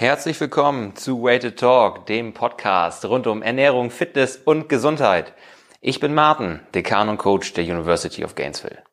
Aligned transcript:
Herzlich 0.00 0.40
willkommen 0.40 0.94
zu 0.94 1.26
to 1.26 1.50
Talk, 1.50 2.06
dem 2.06 2.32
Podcast 2.32 3.04
rund 3.04 3.26
um 3.26 3.42
Ernährung, 3.42 3.90
Fitness 3.90 4.36
und 4.36 4.68
Gesundheit. 4.68 5.34
Ich 5.80 5.98
bin 5.98 6.14
Martin, 6.14 6.60
Dekan 6.72 7.08
und 7.08 7.18
Coach 7.18 7.52
der 7.54 7.64
University 7.64 8.24
of 8.24 8.36
Gainesville. 8.36 8.84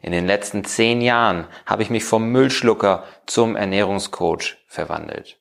In 0.00 0.12
den 0.12 0.26
letzten 0.26 0.64
zehn 0.64 1.02
Jahren 1.02 1.46
habe 1.66 1.82
ich 1.82 1.90
mich 1.90 2.04
vom 2.04 2.32
Müllschlucker 2.32 3.04
zum 3.26 3.54
Ernährungscoach 3.54 4.56
verwandelt. 4.66 5.38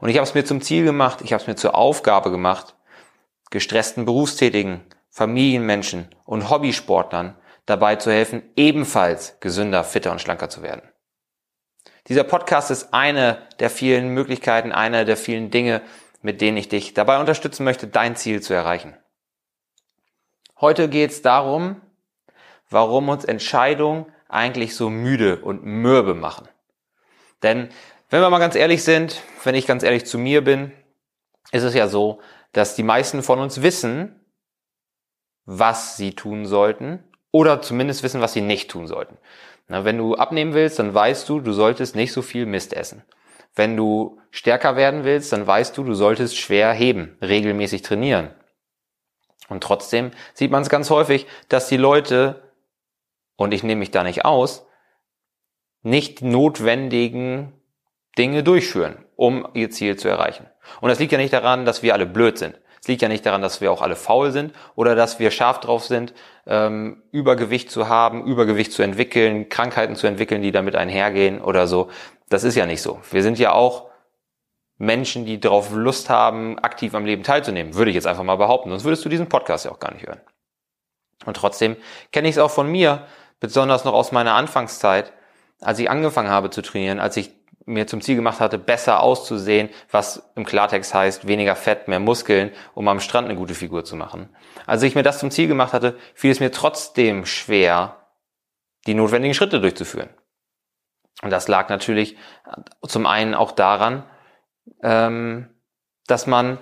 Und 0.00 0.08
ich 0.08 0.16
habe 0.16 0.26
es 0.26 0.34
mir 0.34 0.44
zum 0.44 0.60
Ziel 0.60 0.84
gemacht, 0.84 1.20
ich 1.22 1.32
habe 1.32 1.40
es 1.40 1.46
mir 1.46 1.54
zur 1.54 1.76
Aufgabe 1.76 2.32
gemacht, 2.32 2.74
gestressten 3.50 4.06
Berufstätigen, 4.06 4.80
Familienmenschen 5.08 6.12
und 6.24 6.50
Hobbysportlern 6.50 7.36
dabei 7.64 7.94
zu 7.94 8.10
helfen, 8.10 8.42
ebenfalls 8.56 9.38
gesünder, 9.38 9.84
fitter 9.84 10.10
und 10.10 10.20
schlanker 10.20 10.48
zu 10.48 10.64
werden. 10.64 10.91
Dieser 12.08 12.24
Podcast 12.24 12.70
ist 12.70 12.92
eine 12.92 13.38
der 13.60 13.70
vielen 13.70 14.08
Möglichkeiten, 14.08 14.72
eine 14.72 15.04
der 15.04 15.16
vielen 15.16 15.50
Dinge, 15.50 15.82
mit 16.20 16.40
denen 16.40 16.56
ich 16.56 16.68
dich 16.68 16.94
dabei 16.94 17.20
unterstützen 17.20 17.64
möchte, 17.64 17.86
dein 17.86 18.16
Ziel 18.16 18.40
zu 18.42 18.54
erreichen. 18.54 18.96
Heute 20.60 20.88
geht 20.88 21.10
es 21.10 21.22
darum, 21.22 21.80
warum 22.68 23.08
uns 23.08 23.24
Entscheidungen 23.24 24.06
eigentlich 24.28 24.74
so 24.74 24.90
müde 24.90 25.42
und 25.42 25.64
mürbe 25.64 26.14
machen. 26.14 26.48
Denn 27.42 27.68
wenn 28.10 28.20
wir 28.20 28.30
mal 28.30 28.38
ganz 28.38 28.56
ehrlich 28.56 28.82
sind, 28.82 29.22
wenn 29.44 29.54
ich 29.54 29.66
ganz 29.66 29.82
ehrlich 29.82 30.06
zu 30.06 30.18
mir 30.18 30.42
bin, 30.42 30.72
ist 31.52 31.62
es 31.62 31.74
ja 31.74 31.88
so, 31.88 32.20
dass 32.52 32.74
die 32.74 32.82
meisten 32.82 33.22
von 33.22 33.38
uns 33.38 33.62
wissen, 33.62 34.24
was 35.44 35.96
sie 35.96 36.14
tun 36.14 36.46
sollten 36.46 37.02
oder 37.30 37.62
zumindest 37.62 38.02
wissen, 38.02 38.20
was 38.20 38.32
sie 38.32 38.40
nicht 38.40 38.70
tun 38.70 38.86
sollten. 38.86 39.18
Na, 39.72 39.86
wenn 39.86 39.96
du 39.96 40.16
abnehmen 40.16 40.52
willst, 40.52 40.78
dann 40.78 40.92
weißt 40.92 41.26
du, 41.30 41.40
du 41.40 41.54
solltest 41.54 41.96
nicht 41.96 42.12
so 42.12 42.20
viel 42.20 42.44
Mist 42.44 42.74
essen. 42.74 43.02
Wenn 43.54 43.74
du 43.74 44.20
stärker 44.30 44.76
werden 44.76 45.04
willst, 45.04 45.32
dann 45.32 45.46
weißt 45.46 45.78
du, 45.78 45.82
du 45.82 45.94
solltest 45.94 46.36
schwer 46.36 46.74
heben, 46.74 47.16
regelmäßig 47.22 47.80
trainieren. 47.80 48.28
Und 49.48 49.62
trotzdem 49.62 50.10
sieht 50.34 50.50
man 50.50 50.60
es 50.60 50.68
ganz 50.68 50.90
häufig, 50.90 51.26
dass 51.48 51.68
die 51.68 51.78
Leute, 51.78 52.52
und 53.36 53.54
ich 53.54 53.62
nehme 53.62 53.78
mich 53.78 53.90
da 53.90 54.04
nicht 54.04 54.26
aus, 54.26 54.66
nicht 55.80 56.20
notwendigen 56.20 57.54
Dinge 58.18 58.42
durchführen, 58.42 59.02
um 59.16 59.48
ihr 59.54 59.70
Ziel 59.70 59.96
zu 59.96 60.06
erreichen. 60.06 60.50
Und 60.82 60.90
das 60.90 60.98
liegt 60.98 61.12
ja 61.12 61.18
nicht 61.18 61.32
daran, 61.32 61.64
dass 61.64 61.82
wir 61.82 61.94
alle 61.94 62.04
blöd 62.04 62.36
sind. 62.36 62.60
Es 62.82 62.88
liegt 62.88 63.00
ja 63.00 63.08
nicht 63.08 63.24
daran, 63.24 63.42
dass 63.42 63.60
wir 63.60 63.70
auch 63.70 63.80
alle 63.80 63.94
faul 63.94 64.32
sind 64.32 64.52
oder 64.74 64.96
dass 64.96 65.20
wir 65.20 65.30
scharf 65.30 65.60
drauf 65.60 65.84
sind, 65.84 66.12
ähm, 66.46 67.04
Übergewicht 67.12 67.70
zu 67.70 67.88
haben, 67.88 68.26
Übergewicht 68.26 68.72
zu 68.72 68.82
entwickeln, 68.82 69.48
Krankheiten 69.48 69.94
zu 69.94 70.08
entwickeln, 70.08 70.42
die 70.42 70.50
damit 70.50 70.74
einhergehen 70.74 71.40
oder 71.40 71.68
so. 71.68 71.90
Das 72.28 72.42
ist 72.42 72.56
ja 72.56 72.66
nicht 72.66 72.82
so. 72.82 73.00
Wir 73.12 73.22
sind 73.22 73.38
ja 73.38 73.52
auch 73.52 73.88
Menschen, 74.78 75.24
die 75.24 75.38
darauf 75.38 75.72
Lust 75.72 76.10
haben, 76.10 76.58
aktiv 76.58 76.92
am 76.96 77.04
Leben 77.06 77.22
teilzunehmen, 77.22 77.74
würde 77.74 77.92
ich 77.92 77.94
jetzt 77.94 78.08
einfach 78.08 78.24
mal 78.24 78.34
behaupten. 78.34 78.70
Sonst 78.70 78.82
würdest 78.84 79.04
du 79.04 79.08
diesen 79.08 79.28
Podcast 79.28 79.64
ja 79.64 79.70
auch 79.70 79.78
gar 79.78 79.94
nicht 79.94 80.04
hören. 80.04 80.20
Und 81.24 81.36
trotzdem 81.36 81.76
kenne 82.10 82.28
ich 82.28 82.34
es 82.34 82.42
auch 82.42 82.50
von 82.50 82.66
mir, 82.68 83.06
besonders 83.38 83.84
noch 83.84 83.94
aus 83.94 84.10
meiner 84.10 84.34
Anfangszeit, 84.34 85.12
als 85.60 85.78
ich 85.78 85.88
angefangen 85.88 86.30
habe 86.30 86.50
zu 86.50 86.62
trainieren, 86.62 86.98
als 86.98 87.16
ich 87.16 87.30
mir 87.64 87.86
zum 87.86 88.00
Ziel 88.00 88.16
gemacht 88.16 88.40
hatte, 88.40 88.58
besser 88.58 89.00
auszusehen, 89.00 89.68
was 89.90 90.30
im 90.34 90.44
Klartext 90.44 90.94
heißt, 90.94 91.26
weniger 91.26 91.56
Fett, 91.56 91.88
mehr 91.88 92.00
Muskeln, 92.00 92.50
um 92.74 92.88
am 92.88 93.00
Strand 93.00 93.28
eine 93.28 93.38
gute 93.38 93.54
Figur 93.54 93.84
zu 93.84 93.96
machen. 93.96 94.28
Als 94.66 94.82
ich 94.82 94.94
mir 94.94 95.02
das 95.02 95.18
zum 95.18 95.30
Ziel 95.30 95.48
gemacht 95.48 95.72
hatte, 95.72 95.96
fiel 96.14 96.30
es 96.30 96.40
mir 96.40 96.50
trotzdem 96.50 97.24
schwer, 97.24 98.08
die 98.86 98.94
notwendigen 98.94 99.34
Schritte 99.34 99.60
durchzuführen. 99.60 100.10
Und 101.22 101.30
das 101.30 101.46
lag 101.46 101.68
natürlich 101.68 102.16
zum 102.86 103.06
einen 103.06 103.34
auch 103.34 103.52
daran, 103.52 104.04
ähm, 104.82 105.48
dass 106.06 106.26
man 106.26 106.58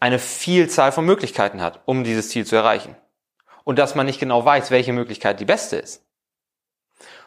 eine 0.00 0.18
Vielzahl 0.18 0.92
von 0.92 1.04
Möglichkeiten 1.04 1.60
hat, 1.60 1.82
um 1.84 2.04
dieses 2.04 2.30
Ziel 2.30 2.46
zu 2.46 2.56
erreichen. 2.56 2.96
Und 3.64 3.78
dass 3.78 3.94
man 3.94 4.06
nicht 4.06 4.20
genau 4.20 4.44
weiß, 4.44 4.70
welche 4.70 4.94
Möglichkeit 4.94 5.40
die 5.40 5.44
beste 5.44 5.76
ist. 5.76 6.07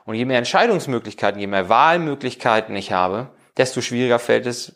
Und 0.05 0.15
je 0.15 0.25
mehr 0.25 0.37
Entscheidungsmöglichkeiten, 0.37 1.39
je 1.39 1.47
mehr 1.47 1.69
Wahlmöglichkeiten 1.69 2.75
ich 2.75 2.91
habe, 2.91 3.29
desto 3.57 3.81
schwieriger 3.81 4.19
fällt 4.19 4.45
es, 4.45 4.75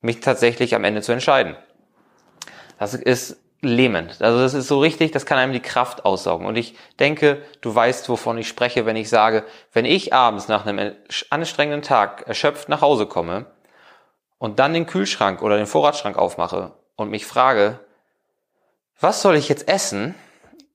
mich 0.00 0.20
tatsächlich 0.20 0.74
am 0.74 0.84
Ende 0.84 1.02
zu 1.02 1.12
entscheiden. 1.12 1.56
Das 2.78 2.94
ist 2.94 3.38
lähmend. 3.62 4.20
Also 4.20 4.40
das 4.40 4.54
ist 4.54 4.68
so 4.68 4.80
richtig, 4.80 5.12
das 5.12 5.26
kann 5.26 5.38
einem 5.38 5.52
die 5.52 5.60
Kraft 5.60 6.04
aussaugen. 6.04 6.46
Und 6.46 6.56
ich 6.56 6.76
denke, 6.98 7.42
du 7.60 7.74
weißt, 7.74 8.08
wovon 8.08 8.38
ich 8.38 8.48
spreche, 8.48 8.86
wenn 8.86 8.96
ich 8.96 9.08
sage, 9.08 9.44
wenn 9.72 9.84
ich 9.84 10.12
abends 10.12 10.48
nach 10.48 10.66
einem 10.66 10.94
anstrengenden 11.30 11.82
Tag 11.82 12.26
erschöpft 12.26 12.68
nach 12.68 12.80
Hause 12.80 13.06
komme 13.06 13.46
und 14.38 14.58
dann 14.58 14.74
den 14.74 14.86
Kühlschrank 14.86 15.42
oder 15.42 15.56
den 15.56 15.66
Vorratsschrank 15.66 16.16
aufmache 16.16 16.72
und 16.96 17.10
mich 17.10 17.26
frage, 17.26 17.80
was 19.00 19.22
soll 19.22 19.36
ich 19.36 19.48
jetzt 19.48 19.68
essen? 19.68 20.14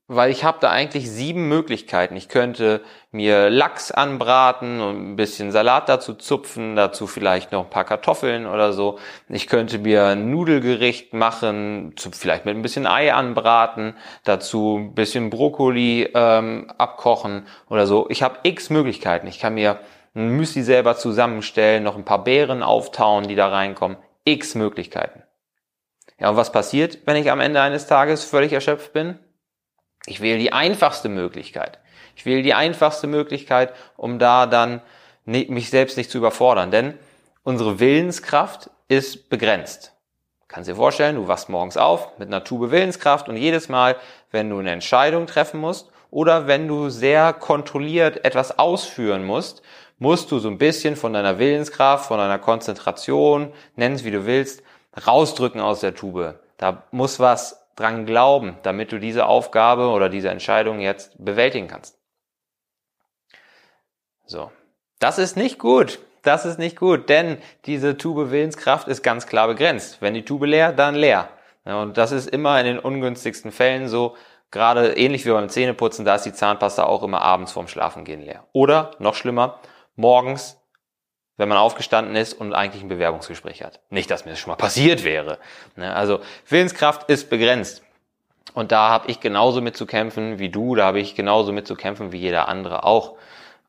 Weil 0.08 0.30
ich 0.30 0.44
habe 0.44 0.58
da 0.60 0.70
eigentlich 0.70 1.10
sieben 1.10 1.48
Möglichkeiten. 1.48 2.16
Ich 2.16 2.28
könnte 2.28 2.82
mir 3.12 3.48
Lachs 3.50 3.90
anbraten 3.90 4.80
und 4.80 5.12
ein 5.12 5.16
bisschen 5.16 5.52
Salat 5.52 5.88
dazu 5.88 6.14
zupfen, 6.14 6.76
dazu 6.76 7.06
vielleicht 7.06 7.52
noch 7.52 7.64
ein 7.64 7.70
paar 7.70 7.84
Kartoffeln 7.84 8.46
oder 8.46 8.72
so. 8.72 8.98
Ich 9.28 9.46
könnte 9.46 9.78
mir 9.78 10.06
ein 10.06 10.30
Nudelgericht 10.30 11.14
machen, 11.14 11.94
vielleicht 12.12 12.44
mit 12.44 12.56
ein 12.56 12.62
bisschen 12.62 12.86
Ei 12.86 13.14
anbraten, 13.14 13.94
dazu 14.24 14.76
ein 14.78 14.94
bisschen 14.94 15.30
Brokkoli 15.30 16.10
ähm, 16.14 16.70
abkochen 16.78 17.46
oder 17.68 17.86
so. 17.86 18.06
Ich 18.10 18.22
habe 18.22 18.38
x 18.42 18.70
Möglichkeiten. 18.70 19.26
Ich 19.28 19.38
kann 19.38 19.54
mir 19.54 19.80
ein 20.14 20.28
Müsli 20.28 20.62
selber 20.62 20.96
zusammenstellen, 20.96 21.84
noch 21.84 21.96
ein 21.96 22.04
paar 22.04 22.22
Beeren 22.22 22.62
auftauen, 22.62 23.28
die 23.28 23.34
da 23.34 23.48
reinkommen. 23.48 23.96
X 24.24 24.54
Möglichkeiten. 24.54 25.22
Ja, 26.18 26.30
und 26.30 26.36
was 26.36 26.52
passiert, 26.52 26.98
wenn 27.06 27.16
ich 27.16 27.30
am 27.30 27.40
Ende 27.40 27.60
eines 27.60 27.86
Tages 27.86 28.24
völlig 28.24 28.52
erschöpft 28.52 28.92
bin? 28.92 29.18
Ich 30.06 30.20
wähle 30.20 30.38
die 30.38 30.52
einfachste 30.52 31.08
Möglichkeit. 31.08 31.78
Ich 32.16 32.26
wähle 32.26 32.42
die 32.42 32.54
einfachste 32.54 33.06
Möglichkeit, 33.06 33.72
um 33.96 34.18
da 34.18 34.46
dann 34.46 34.82
mich 35.24 35.70
selbst 35.70 35.96
nicht 35.96 36.10
zu 36.10 36.18
überfordern. 36.18 36.70
Denn 36.70 36.98
unsere 37.44 37.78
Willenskraft 37.78 38.70
ist 38.88 39.28
begrenzt. 39.30 39.92
Kannst 40.48 40.68
dir 40.68 40.76
vorstellen, 40.76 41.16
du 41.16 41.28
wachst 41.28 41.48
morgens 41.48 41.76
auf 41.76 42.18
mit 42.18 42.28
einer 42.28 42.44
Tube 42.44 42.70
Willenskraft 42.70 43.28
und 43.28 43.36
jedes 43.36 43.68
Mal, 43.68 43.96
wenn 44.30 44.50
du 44.50 44.58
eine 44.58 44.72
Entscheidung 44.72 45.26
treffen 45.26 45.60
musst 45.60 45.90
oder 46.10 46.46
wenn 46.46 46.68
du 46.68 46.90
sehr 46.90 47.32
kontrolliert 47.32 48.24
etwas 48.24 48.58
ausführen 48.58 49.24
musst, 49.24 49.62
musst 49.98 50.30
du 50.30 50.40
so 50.40 50.48
ein 50.48 50.58
bisschen 50.58 50.96
von 50.96 51.14
deiner 51.14 51.38
Willenskraft, 51.38 52.06
von 52.06 52.18
deiner 52.18 52.38
Konzentration, 52.38 53.52
nenn 53.76 53.94
es 53.94 54.04
wie 54.04 54.10
du 54.10 54.26
willst, 54.26 54.62
rausdrücken 55.06 55.60
aus 55.60 55.80
der 55.80 55.94
Tube. 55.94 56.34
Da 56.58 56.82
muss 56.90 57.18
was 57.18 57.61
dran 57.76 58.06
glauben, 58.06 58.56
damit 58.62 58.92
du 58.92 58.98
diese 58.98 59.26
Aufgabe 59.26 59.88
oder 59.88 60.08
diese 60.08 60.30
Entscheidung 60.30 60.80
jetzt 60.80 61.12
bewältigen 61.22 61.68
kannst. 61.68 61.98
So. 64.26 64.50
Das 64.98 65.18
ist 65.18 65.36
nicht 65.36 65.58
gut. 65.58 65.98
Das 66.22 66.46
ist 66.46 66.58
nicht 66.58 66.78
gut, 66.78 67.08
denn 67.08 67.38
diese 67.66 67.96
Tube 67.96 68.30
Willenskraft 68.30 68.86
ist 68.86 69.02
ganz 69.02 69.26
klar 69.26 69.48
begrenzt. 69.48 70.00
Wenn 70.00 70.14
die 70.14 70.24
Tube 70.24 70.44
leer, 70.44 70.72
dann 70.72 70.94
leer. 70.94 71.28
Und 71.64 71.98
das 71.98 72.12
ist 72.12 72.28
immer 72.30 72.58
in 72.60 72.66
den 72.66 72.78
ungünstigsten 72.78 73.50
Fällen 73.50 73.88
so, 73.88 74.16
gerade 74.52 74.96
ähnlich 74.96 75.26
wie 75.26 75.30
beim 75.30 75.48
Zähneputzen, 75.48 76.04
da 76.04 76.14
ist 76.14 76.24
die 76.24 76.32
Zahnpasta 76.32 76.84
auch 76.84 77.02
immer 77.02 77.22
abends 77.22 77.50
vorm 77.50 77.66
Schlafengehen 77.66 78.20
leer. 78.20 78.46
Oder, 78.52 78.92
noch 79.00 79.14
schlimmer, 79.14 79.58
morgens 79.96 80.61
wenn 81.36 81.48
man 81.48 81.58
aufgestanden 81.58 82.14
ist 82.14 82.34
und 82.34 82.52
eigentlich 82.52 82.82
ein 82.82 82.88
Bewerbungsgespräch 82.88 83.62
hat. 83.62 83.80
Nicht, 83.90 84.10
dass 84.10 84.24
mir 84.24 84.32
das 84.32 84.40
schon 84.40 84.50
mal 84.50 84.56
passiert 84.56 85.04
wäre. 85.04 85.38
Ne, 85.76 85.94
also 85.94 86.20
Willenskraft 86.48 87.08
ist 87.08 87.30
begrenzt. 87.30 87.82
Und 88.54 88.70
da 88.70 88.90
habe 88.90 89.10
ich 89.10 89.20
genauso 89.20 89.60
mit 89.60 89.76
zu 89.76 89.86
kämpfen 89.86 90.38
wie 90.38 90.50
du, 90.50 90.74
da 90.74 90.84
habe 90.84 91.00
ich 91.00 91.14
genauso 91.14 91.52
mit 91.52 91.66
zu 91.66 91.74
kämpfen 91.74 92.12
wie 92.12 92.18
jeder 92.18 92.48
andere 92.48 92.84
auch. 92.84 93.16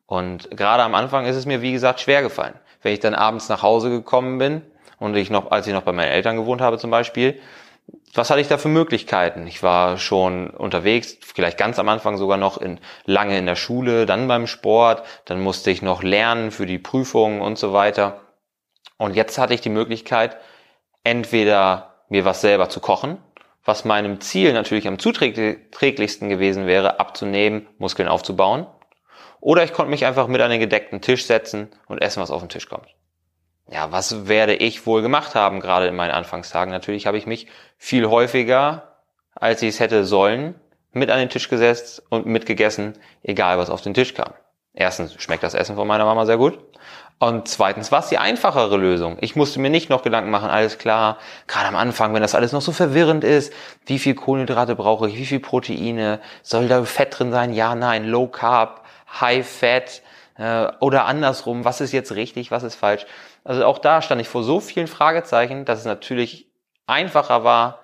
Und 0.06 0.50
gerade 0.50 0.82
am 0.82 0.94
Anfang 0.94 1.24
ist 1.24 1.36
es 1.36 1.46
mir, 1.46 1.62
wie 1.62 1.72
gesagt, 1.72 2.00
schwer 2.00 2.22
gefallen. 2.22 2.54
Wenn 2.82 2.92
ich 2.92 3.00
dann 3.00 3.14
abends 3.14 3.48
nach 3.48 3.62
Hause 3.62 3.88
gekommen 3.88 4.38
bin 4.38 4.62
und 4.98 5.16
ich 5.16 5.30
noch, 5.30 5.50
als 5.50 5.66
ich 5.66 5.72
noch 5.72 5.82
bei 5.82 5.92
meinen 5.92 6.10
Eltern 6.10 6.36
gewohnt 6.36 6.60
habe 6.60 6.78
zum 6.78 6.90
Beispiel, 6.90 7.40
was 8.14 8.30
hatte 8.30 8.40
ich 8.40 8.48
da 8.48 8.58
für 8.58 8.68
Möglichkeiten? 8.68 9.46
Ich 9.46 9.62
war 9.62 9.98
schon 9.98 10.50
unterwegs, 10.50 11.18
vielleicht 11.20 11.58
ganz 11.58 11.78
am 11.78 11.88
Anfang 11.88 12.16
sogar 12.16 12.36
noch 12.36 12.58
in, 12.58 12.78
lange 13.04 13.36
in 13.36 13.46
der 13.46 13.56
Schule, 13.56 14.06
dann 14.06 14.28
beim 14.28 14.46
Sport, 14.46 15.04
dann 15.24 15.40
musste 15.40 15.70
ich 15.70 15.82
noch 15.82 16.02
lernen 16.02 16.50
für 16.50 16.66
die 16.66 16.78
Prüfungen 16.78 17.40
und 17.40 17.58
so 17.58 17.72
weiter. 17.72 18.20
Und 18.98 19.16
jetzt 19.16 19.38
hatte 19.38 19.54
ich 19.54 19.60
die 19.60 19.70
Möglichkeit, 19.70 20.36
entweder 21.02 21.94
mir 22.08 22.24
was 22.24 22.40
selber 22.40 22.68
zu 22.68 22.80
kochen, 22.80 23.18
was 23.64 23.84
meinem 23.84 24.20
Ziel 24.20 24.52
natürlich 24.52 24.86
am 24.86 24.98
zuträglichsten 24.98 26.28
gewesen 26.28 26.66
wäre, 26.66 27.00
abzunehmen, 27.00 27.66
Muskeln 27.78 28.08
aufzubauen, 28.08 28.66
oder 29.40 29.64
ich 29.64 29.72
konnte 29.72 29.90
mich 29.90 30.06
einfach 30.06 30.26
mit 30.26 30.40
an 30.40 30.50
den 30.50 30.60
gedeckten 30.60 31.02
Tisch 31.02 31.26
setzen 31.26 31.68
und 31.86 32.00
essen, 32.00 32.22
was 32.22 32.30
auf 32.30 32.40
den 32.40 32.48
Tisch 32.48 32.68
kommt 32.68 32.86
ja, 33.70 33.92
was 33.92 34.28
werde 34.28 34.54
ich 34.54 34.86
wohl 34.86 35.02
gemacht 35.02 35.34
haben, 35.34 35.60
gerade 35.60 35.86
in 35.86 35.96
meinen 35.96 36.10
Anfangstagen? 36.10 36.72
Natürlich 36.72 37.06
habe 37.06 37.18
ich 37.18 37.26
mich 37.26 37.46
viel 37.78 38.06
häufiger, 38.06 38.94
als 39.34 39.62
ich 39.62 39.70
es 39.70 39.80
hätte 39.80 40.04
sollen, 40.04 40.54
mit 40.92 41.10
an 41.10 41.18
den 41.18 41.30
Tisch 41.30 41.48
gesetzt 41.48 42.02
und 42.08 42.26
mitgegessen, 42.26 42.94
egal 43.22 43.58
was 43.58 43.70
auf 43.70 43.80
den 43.80 43.94
Tisch 43.94 44.14
kam. 44.14 44.32
Erstens 44.74 45.14
schmeckt 45.22 45.42
das 45.42 45.54
Essen 45.54 45.76
von 45.76 45.86
meiner 45.86 46.04
Mama 46.04 46.26
sehr 46.26 46.36
gut. 46.36 46.58
Und 47.20 47.48
zweitens 47.48 47.92
war 47.92 48.00
es 48.00 48.08
die 48.08 48.18
einfachere 48.18 48.76
Lösung. 48.76 49.18
Ich 49.20 49.36
musste 49.36 49.60
mir 49.60 49.70
nicht 49.70 49.88
noch 49.88 50.02
Gedanken 50.02 50.30
machen, 50.30 50.50
alles 50.50 50.78
klar, 50.78 51.18
gerade 51.46 51.68
am 51.68 51.76
Anfang, 51.76 52.12
wenn 52.12 52.22
das 52.22 52.34
alles 52.34 52.52
noch 52.52 52.60
so 52.60 52.72
verwirrend 52.72 53.22
ist, 53.22 53.52
wie 53.86 54.00
viel 54.00 54.14
Kohlenhydrate 54.14 54.74
brauche 54.74 55.08
ich, 55.08 55.16
wie 55.16 55.26
viel 55.26 55.40
Proteine, 55.40 56.20
soll 56.42 56.68
da 56.68 56.84
Fett 56.84 57.18
drin 57.18 57.30
sein? 57.30 57.54
Ja, 57.54 57.76
nein, 57.76 58.04
Low 58.04 58.26
Carb, 58.26 58.84
High 59.20 59.46
Fat 59.48 60.02
äh, 60.36 60.66
oder 60.80 61.06
andersrum, 61.06 61.64
was 61.64 61.80
ist 61.80 61.92
jetzt 61.92 62.14
richtig, 62.16 62.50
was 62.50 62.64
ist 62.64 62.74
falsch? 62.74 63.06
Also 63.44 63.64
auch 63.66 63.78
da 63.78 64.02
stand 64.02 64.20
ich 64.20 64.28
vor 64.28 64.42
so 64.42 64.58
vielen 64.58 64.86
Fragezeichen, 64.86 65.64
dass 65.64 65.78
es 65.80 65.84
natürlich 65.84 66.50
einfacher 66.86 67.44
war, 67.44 67.80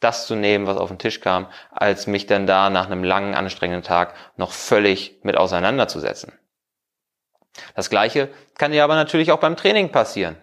das 0.00 0.26
zu 0.26 0.34
nehmen, 0.34 0.66
was 0.66 0.76
auf 0.76 0.88
den 0.88 0.98
Tisch 0.98 1.20
kam, 1.20 1.46
als 1.70 2.06
mich 2.06 2.26
dann 2.26 2.46
da 2.46 2.68
nach 2.68 2.86
einem 2.86 3.04
langen, 3.04 3.34
anstrengenden 3.34 3.84
Tag 3.84 4.14
noch 4.36 4.52
völlig 4.52 5.18
mit 5.22 5.36
auseinanderzusetzen. 5.36 6.32
Das 7.74 7.88
gleiche 7.88 8.28
kann 8.58 8.72
dir 8.72 8.84
aber 8.84 8.96
natürlich 8.96 9.32
auch 9.32 9.38
beim 9.38 9.56
Training 9.56 9.90
passieren. 9.90 10.36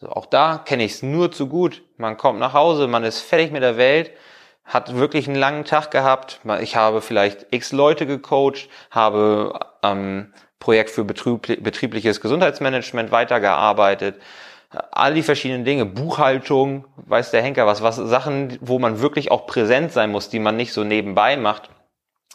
Also 0.00 0.12
auch 0.12 0.26
da 0.26 0.58
kenne 0.58 0.84
ich 0.84 0.92
es 0.92 1.02
nur 1.02 1.30
zu 1.30 1.48
gut. 1.48 1.82
Man 1.96 2.16
kommt 2.16 2.38
nach 2.38 2.54
Hause, 2.54 2.86
man 2.86 3.04
ist 3.04 3.20
fertig 3.20 3.52
mit 3.52 3.62
der 3.62 3.76
Welt, 3.76 4.10
hat 4.64 4.96
wirklich 4.96 5.28
einen 5.28 5.36
langen 5.36 5.64
Tag 5.64 5.90
gehabt. 5.90 6.40
Ich 6.60 6.74
habe 6.74 7.00
vielleicht 7.00 7.46
x 7.50 7.72
Leute 7.72 8.06
gecoacht, 8.06 8.68
habe 8.90 9.58
ähm, 9.82 10.34
Projekt 10.58 10.90
für 10.90 11.04
betriebliches 11.04 12.20
Gesundheitsmanagement 12.20 13.10
weitergearbeitet. 13.10 14.20
All 14.70 15.14
die 15.14 15.22
verschiedenen 15.22 15.64
Dinge, 15.64 15.86
Buchhaltung, 15.86 16.86
weiß 16.96 17.30
der 17.30 17.42
Henker 17.42 17.66
was, 17.66 17.82
was 17.82 17.96
Sachen, 17.96 18.58
wo 18.60 18.78
man 18.78 19.00
wirklich 19.00 19.30
auch 19.30 19.46
präsent 19.46 19.92
sein 19.92 20.10
muss, 20.10 20.28
die 20.28 20.38
man 20.38 20.56
nicht 20.56 20.72
so 20.72 20.82
nebenbei 20.82 21.36
macht, 21.36 21.70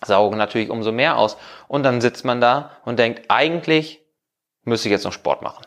saugen 0.05 0.37
natürlich 0.37 0.69
umso 0.69 0.91
mehr 0.91 1.17
aus. 1.17 1.37
Und 1.67 1.83
dann 1.83 2.01
sitzt 2.01 2.25
man 2.25 2.41
da 2.41 2.71
und 2.85 2.99
denkt, 2.99 3.25
eigentlich 3.29 4.01
müsste 4.63 4.87
ich 4.87 4.91
jetzt 4.91 5.03
noch 5.03 5.13
Sport 5.13 5.41
machen. 5.41 5.65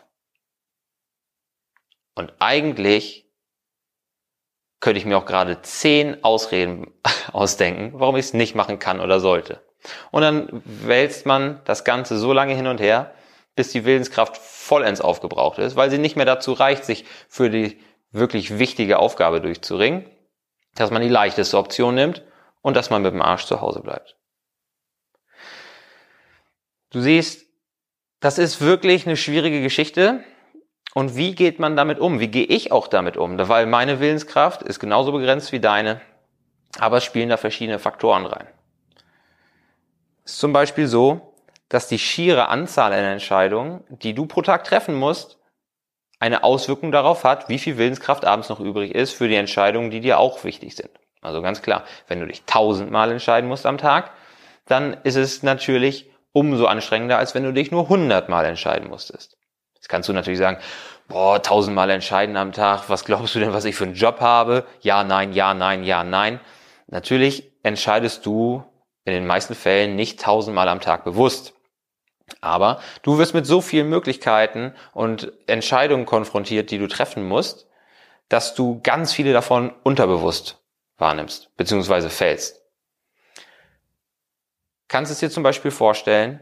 Und 2.15 2.33
eigentlich 2.39 3.25
könnte 4.79 4.99
ich 4.99 5.05
mir 5.05 5.17
auch 5.17 5.25
gerade 5.25 5.61
zehn 5.61 6.23
Ausreden 6.23 6.93
ausdenken, 7.33 7.99
warum 7.99 8.15
ich 8.15 8.25
es 8.25 8.33
nicht 8.33 8.55
machen 8.55 8.79
kann 8.79 8.99
oder 8.99 9.19
sollte. 9.19 9.64
Und 10.11 10.21
dann 10.21 10.61
wälzt 10.65 11.25
man 11.25 11.61
das 11.65 11.83
Ganze 11.83 12.17
so 12.17 12.33
lange 12.33 12.53
hin 12.53 12.67
und 12.67 12.79
her, 12.79 13.13
bis 13.55 13.69
die 13.69 13.85
Willenskraft 13.85 14.37
vollends 14.37 15.01
aufgebraucht 15.01 15.59
ist, 15.59 15.75
weil 15.75 15.89
sie 15.89 15.97
nicht 15.97 16.15
mehr 16.15 16.25
dazu 16.25 16.53
reicht, 16.53 16.85
sich 16.85 17.05
für 17.29 17.49
die 17.49 17.79
wirklich 18.11 18.59
wichtige 18.59 18.99
Aufgabe 18.99 19.41
durchzuringen, 19.41 20.05
dass 20.75 20.91
man 20.91 21.01
die 21.01 21.09
leichteste 21.09 21.57
Option 21.57 21.95
nimmt 21.95 22.23
und 22.61 22.75
dass 22.75 22.89
man 22.89 23.01
mit 23.01 23.13
dem 23.13 23.21
Arsch 23.21 23.45
zu 23.45 23.61
Hause 23.61 23.81
bleibt. 23.81 24.17
Du 26.91 27.01
siehst, 27.01 27.45
das 28.19 28.37
ist 28.37 28.61
wirklich 28.61 29.05
eine 29.05 29.17
schwierige 29.17 29.61
Geschichte. 29.61 30.23
Und 30.93 31.17
wie 31.17 31.35
geht 31.35 31.59
man 31.59 31.75
damit 31.75 31.99
um? 31.99 32.19
Wie 32.19 32.29
gehe 32.29 32.45
ich 32.45 32.71
auch 32.71 32.87
damit 32.87 33.17
um? 33.17 33.37
Weil 33.37 33.65
meine 33.65 33.99
Willenskraft 33.99 34.61
ist 34.61 34.79
genauso 34.79 35.11
begrenzt 35.11 35.51
wie 35.51 35.59
deine, 35.59 35.99
aber 36.79 36.97
es 36.97 37.03
spielen 37.03 37.29
da 37.29 37.37
verschiedene 37.37 37.79
Faktoren 37.79 38.25
rein. 38.25 38.47
Ist 40.25 40.39
zum 40.39 40.53
Beispiel 40.53 40.87
so, 40.87 41.33
dass 41.69 41.87
die 41.87 41.99
schiere 41.99 42.49
Anzahl 42.49 42.93
an 42.93 42.99
Entscheidungen, 42.99 43.83
die 43.89 44.13
du 44.13 44.25
pro 44.25 44.41
Tag 44.41 44.63
treffen 44.63 44.95
musst, 44.95 45.37
eine 46.19 46.43
Auswirkung 46.43 46.91
darauf 46.91 47.23
hat, 47.23 47.49
wie 47.49 47.59
viel 47.59 47.77
Willenskraft 47.77 48.25
abends 48.25 48.49
noch 48.49 48.59
übrig 48.59 48.93
ist 48.95 49.13
für 49.13 49.27
die 49.27 49.35
Entscheidungen, 49.35 49.91
die 49.91 49.99
dir 49.99 50.17
auch 50.19 50.43
wichtig 50.43 50.75
sind. 50.75 50.89
Also 51.21 51.41
ganz 51.41 51.61
klar, 51.61 51.83
wenn 52.07 52.19
du 52.19 52.27
dich 52.27 52.43
tausendmal 52.45 53.11
entscheiden 53.11 53.47
musst 53.49 53.65
am 53.65 53.77
Tag, 53.77 54.11
dann 54.65 54.97
ist 55.03 55.15
es 55.15 55.43
natürlich 55.43 56.09
umso 56.31 56.65
anstrengender, 56.65 57.17
als 57.17 57.35
wenn 57.35 57.43
du 57.43 57.53
dich 57.53 57.71
nur 57.71 57.89
hundertmal 57.89 58.45
entscheiden 58.45 58.89
musstest. 58.89 59.37
Jetzt 59.75 59.89
kannst 59.89 60.09
du 60.09 60.13
natürlich 60.13 60.39
sagen, 60.39 60.57
boah, 61.07 61.41
tausendmal 61.41 61.89
entscheiden 61.89 62.37
am 62.37 62.51
Tag, 62.51 62.89
was 62.89 63.05
glaubst 63.05 63.35
du 63.35 63.39
denn, 63.39 63.53
was 63.53 63.65
ich 63.65 63.75
für 63.75 63.85
einen 63.85 63.93
Job 63.93 64.21
habe? 64.21 64.65
Ja, 64.81 65.03
nein, 65.03 65.33
ja, 65.33 65.53
nein, 65.53 65.83
ja, 65.83 66.03
nein. 66.03 66.39
Natürlich 66.87 67.51
entscheidest 67.63 68.25
du 68.25 68.63
in 69.05 69.13
den 69.13 69.27
meisten 69.27 69.55
Fällen 69.55 69.95
nicht 69.95 70.19
tausendmal 70.19 70.67
am 70.67 70.81
Tag 70.81 71.03
bewusst. 71.03 71.53
Aber 72.41 72.81
du 73.03 73.17
wirst 73.17 73.33
mit 73.33 73.45
so 73.45 73.61
vielen 73.61 73.89
Möglichkeiten 73.89 74.73
und 74.93 75.31
Entscheidungen 75.47 76.05
konfrontiert, 76.05 76.71
die 76.71 76.79
du 76.79 76.87
treffen 76.87 77.27
musst, 77.27 77.67
dass 78.29 78.55
du 78.55 78.81
ganz 78.81 79.13
viele 79.13 79.31
davon 79.31 79.71
unterbewusst 79.83 80.59
wahrnimmst, 80.97 81.55
beziehungsweise 81.55 82.09
fällst 82.09 82.65
kannst 84.87 85.11
es 85.11 85.19
dir 85.19 85.29
zum 85.29 85.43
Beispiel 85.43 85.71
vorstellen, 85.71 86.39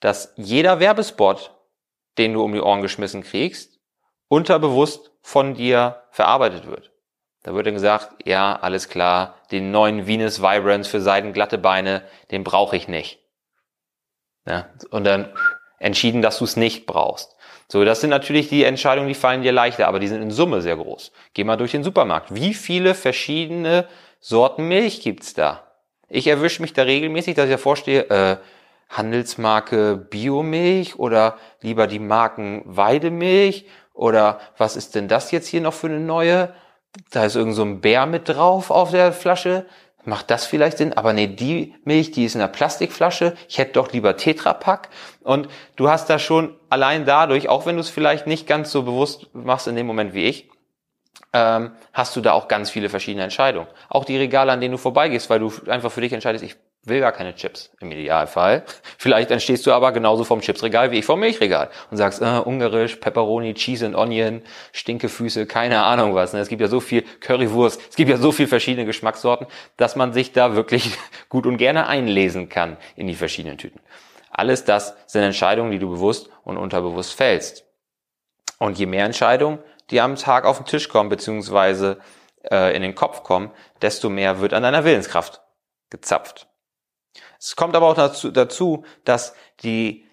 dass 0.00 0.32
jeder 0.36 0.80
Werbespot, 0.80 1.54
den 2.18 2.32
du 2.32 2.42
um 2.42 2.52
die 2.52 2.60
Ohren 2.60 2.82
geschmissen 2.82 3.22
kriegst, 3.22 3.80
unterbewusst 4.28 5.12
von 5.22 5.54
dir 5.54 6.02
verarbeitet 6.10 6.66
wird. 6.66 6.92
Da 7.44 7.54
wird 7.54 7.66
dann 7.66 7.74
gesagt, 7.74 8.10
ja, 8.24 8.56
alles 8.56 8.88
klar, 8.88 9.34
den 9.52 9.70
neuen 9.70 10.06
Venus 10.06 10.40
Vibrance 10.40 10.90
für 10.90 11.00
seidenglatte 11.00 11.58
Beine, 11.58 12.02
den 12.30 12.42
brauche 12.42 12.74
ich 12.74 12.88
nicht. 12.88 13.20
Ja, 14.46 14.70
und 14.90 15.04
dann 15.04 15.28
entschieden, 15.78 16.22
dass 16.22 16.38
du 16.38 16.44
es 16.44 16.56
nicht 16.56 16.86
brauchst. 16.86 17.36
So, 17.68 17.84
das 17.84 18.00
sind 18.00 18.10
natürlich 18.10 18.48
die 18.48 18.64
Entscheidungen, 18.64 19.08
die 19.08 19.14
fallen 19.14 19.42
dir 19.42 19.52
leichter, 19.52 19.88
aber 19.88 20.00
die 20.00 20.08
sind 20.08 20.22
in 20.22 20.30
Summe 20.30 20.62
sehr 20.62 20.76
groß. 20.76 21.12
Geh 21.34 21.44
mal 21.44 21.56
durch 21.56 21.72
den 21.72 21.84
Supermarkt. 21.84 22.34
Wie 22.34 22.54
viele 22.54 22.94
verschiedene 22.94 23.86
Sorten 24.20 24.66
Milch 24.66 25.02
gibt's 25.02 25.34
da? 25.34 25.64
Ich 26.08 26.26
erwische 26.26 26.62
mich 26.62 26.72
da 26.72 26.82
regelmäßig, 26.82 27.34
dass 27.34 27.46
ich 27.46 27.52
davor 27.52 27.76
stehe, 27.76 28.08
äh, 28.08 28.36
Handelsmarke 28.88 29.96
Biomilch 29.96 30.98
oder 30.98 31.36
lieber 31.60 31.86
die 31.86 31.98
Marken 31.98 32.62
Weidemilch 32.64 33.66
oder 33.92 34.40
was 34.56 34.76
ist 34.76 34.94
denn 34.94 35.08
das 35.08 35.30
jetzt 35.30 35.48
hier 35.48 35.60
noch 35.60 35.74
für 35.74 35.88
eine 35.88 36.00
neue? 36.00 36.54
Da 37.10 37.24
ist 37.24 37.36
irgend 37.36 37.54
so 37.54 37.62
ein 37.62 37.80
Bär 37.80 38.06
mit 38.06 38.28
drauf 38.28 38.70
auf 38.70 38.90
der 38.90 39.12
Flasche. 39.12 39.66
Macht 40.04 40.30
das 40.30 40.44
vielleicht 40.44 40.78
Sinn? 40.78 40.92
Aber 40.92 41.12
nee, 41.12 41.26
die 41.26 41.74
Milch, 41.84 42.10
die 42.10 42.24
ist 42.24 42.34
in 42.34 42.40
einer 42.40 42.52
Plastikflasche. 42.52 43.34
Ich 43.48 43.58
hätte 43.58 43.72
doch 43.72 43.92
lieber 43.92 44.16
Tetrapack. 44.16 44.90
Und 45.22 45.48
du 45.76 45.88
hast 45.88 46.10
da 46.10 46.18
schon 46.18 46.56
allein 46.68 47.06
dadurch, 47.06 47.48
auch 47.48 47.66
wenn 47.66 47.76
du 47.76 47.80
es 47.80 47.88
vielleicht 47.88 48.26
nicht 48.26 48.46
ganz 48.46 48.70
so 48.70 48.82
bewusst 48.82 49.28
machst 49.32 49.66
in 49.66 49.76
dem 49.76 49.86
Moment 49.86 50.12
wie 50.12 50.24
ich, 50.24 50.50
ähm, 51.32 51.72
hast 51.92 52.14
du 52.16 52.20
da 52.20 52.32
auch 52.32 52.48
ganz 52.48 52.70
viele 52.70 52.88
verschiedene 52.88 53.24
Entscheidungen. 53.24 53.66
Auch 53.88 54.04
die 54.04 54.16
Regale, 54.16 54.52
an 54.52 54.60
denen 54.60 54.72
du 54.72 54.78
vorbeigehst, 54.78 55.30
weil 55.30 55.40
du 55.40 55.52
einfach 55.68 55.90
für 55.90 56.00
dich 56.02 56.12
entscheidest, 56.12 56.44
ich 56.44 56.56
will 56.86 57.00
gar 57.00 57.12
keine 57.12 57.34
Chips 57.34 57.70
im 57.80 57.92
Idealfall. 57.92 58.64
Vielleicht 58.98 59.30
entstehst 59.30 59.66
du 59.66 59.72
aber 59.72 59.92
genauso 59.92 60.24
vom 60.24 60.40
Chipsregal 60.40 60.90
wie 60.90 60.98
ich 60.98 61.04
vom 61.04 61.20
Milchregal 61.20 61.70
und 61.90 61.96
sagst, 61.96 62.20
äh, 62.20 62.40
ungarisch, 62.44 62.96
Pepperoni, 62.96 63.54
Cheese 63.54 63.86
and 63.86 63.96
Onion, 63.96 64.42
Stinkefüße, 64.72 65.46
keine 65.46 65.82
Ahnung 65.84 66.14
was. 66.14 66.32
Ne? 66.32 66.40
Es 66.40 66.48
gibt 66.48 66.60
ja 66.60 66.68
so 66.68 66.80
viel 66.80 67.02
Currywurst, 67.20 67.80
es 67.90 67.96
gibt 67.96 68.10
ja 68.10 68.16
so 68.16 68.32
viel 68.32 68.46
verschiedene 68.46 68.86
Geschmackssorten, 68.86 69.46
dass 69.76 69.96
man 69.96 70.12
sich 70.12 70.32
da 70.32 70.54
wirklich 70.54 70.90
gut 71.28 71.46
und 71.46 71.56
gerne 71.56 71.86
einlesen 71.86 72.48
kann 72.48 72.76
in 72.96 73.06
die 73.06 73.14
verschiedenen 73.14 73.58
Tüten. 73.58 73.80
Alles 74.30 74.64
das 74.64 74.96
sind 75.06 75.22
Entscheidungen, 75.22 75.70
die 75.70 75.78
du 75.78 75.88
bewusst 75.88 76.28
und 76.42 76.56
unterbewusst 76.56 77.14
fällst. 77.14 77.64
Und 78.58 78.78
je 78.78 78.86
mehr 78.86 79.04
Entscheidungen, 79.04 79.58
die 79.90 80.00
am 80.00 80.16
Tag 80.16 80.44
auf 80.44 80.58
den 80.58 80.66
Tisch 80.66 80.88
kommen, 80.88 81.08
beziehungsweise 81.08 81.98
äh, 82.50 82.74
in 82.74 82.82
den 82.82 82.94
Kopf 82.94 83.22
kommen, 83.22 83.50
desto 83.80 84.08
mehr 84.08 84.40
wird 84.40 84.52
an 84.52 84.62
deiner 84.62 84.84
Willenskraft 84.84 85.40
gezapft. 85.90 86.48
Es 87.44 87.56
kommt 87.56 87.76
aber 87.76 87.88
auch 87.88 87.94
dazu, 87.94 88.30
dazu 88.30 88.84
dass 89.04 89.34
die, 89.62 90.06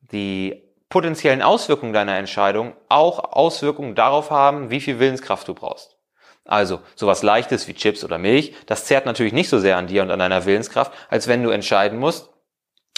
die 0.00 0.62
potenziellen 0.88 1.42
Auswirkungen 1.42 1.92
deiner 1.92 2.16
Entscheidung 2.16 2.74
auch 2.88 3.32
Auswirkungen 3.32 3.94
darauf 3.94 4.30
haben, 4.30 4.70
wie 4.70 4.80
viel 4.80 4.98
Willenskraft 4.98 5.46
du 5.48 5.54
brauchst. 5.54 5.98
Also 6.46 6.80
sowas 6.96 7.22
Leichtes 7.22 7.68
wie 7.68 7.74
Chips 7.74 8.04
oder 8.04 8.16
Milch, 8.16 8.54
das 8.64 8.86
zehrt 8.86 9.04
natürlich 9.04 9.34
nicht 9.34 9.50
so 9.50 9.58
sehr 9.58 9.76
an 9.76 9.86
dir 9.86 10.02
und 10.02 10.10
an 10.10 10.18
deiner 10.18 10.46
Willenskraft, 10.46 10.92
als 11.10 11.28
wenn 11.28 11.42
du 11.42 11.50
entscheiden 11.50 11.98
musst, 11.98 12.30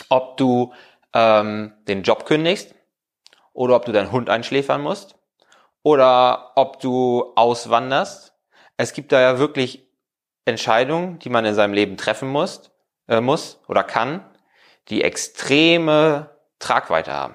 ob 0.08 0.36
du 0.36 0.72
ähm, 1.12 1.72
den 1.88 2.04
Job 2.04 2.24
kündigst 2.24 2.76
oder 3.52 3.74
ob 3.74 3.84
du 3.86 3.92
deinen 3.92 4.12
Hund 4.12 4.30
einschläfern 4.30 4.80
musst 4.80 5.16
oder 5.82 6.52
ob 6.54 6.78
du 6.78 7.32
auswanderst. 7.34 8.34
Es 8.76 8.92
gibt 8.92 9.10
da 9.10 9.20
ja 9.20 9.40
wirklich 9.40 9.90
Entscheidungen, 10.44 11.18
die 11.18 11.28
man 11.28 11.44
in 11.44 11.54
seinem 11.54 11.74
Leben 11.74 11.96
treffen 11.96 12.28
muss, 12.28 12.71
äh, 13.08 13.20
muss 13.20 13.60
oder 13.68 13.84
kann, 13.84 14.24
die 14.88 15.02
extreme 15.02 16.30
Tragweite 16.58 17.12
haben. 17.12 17.34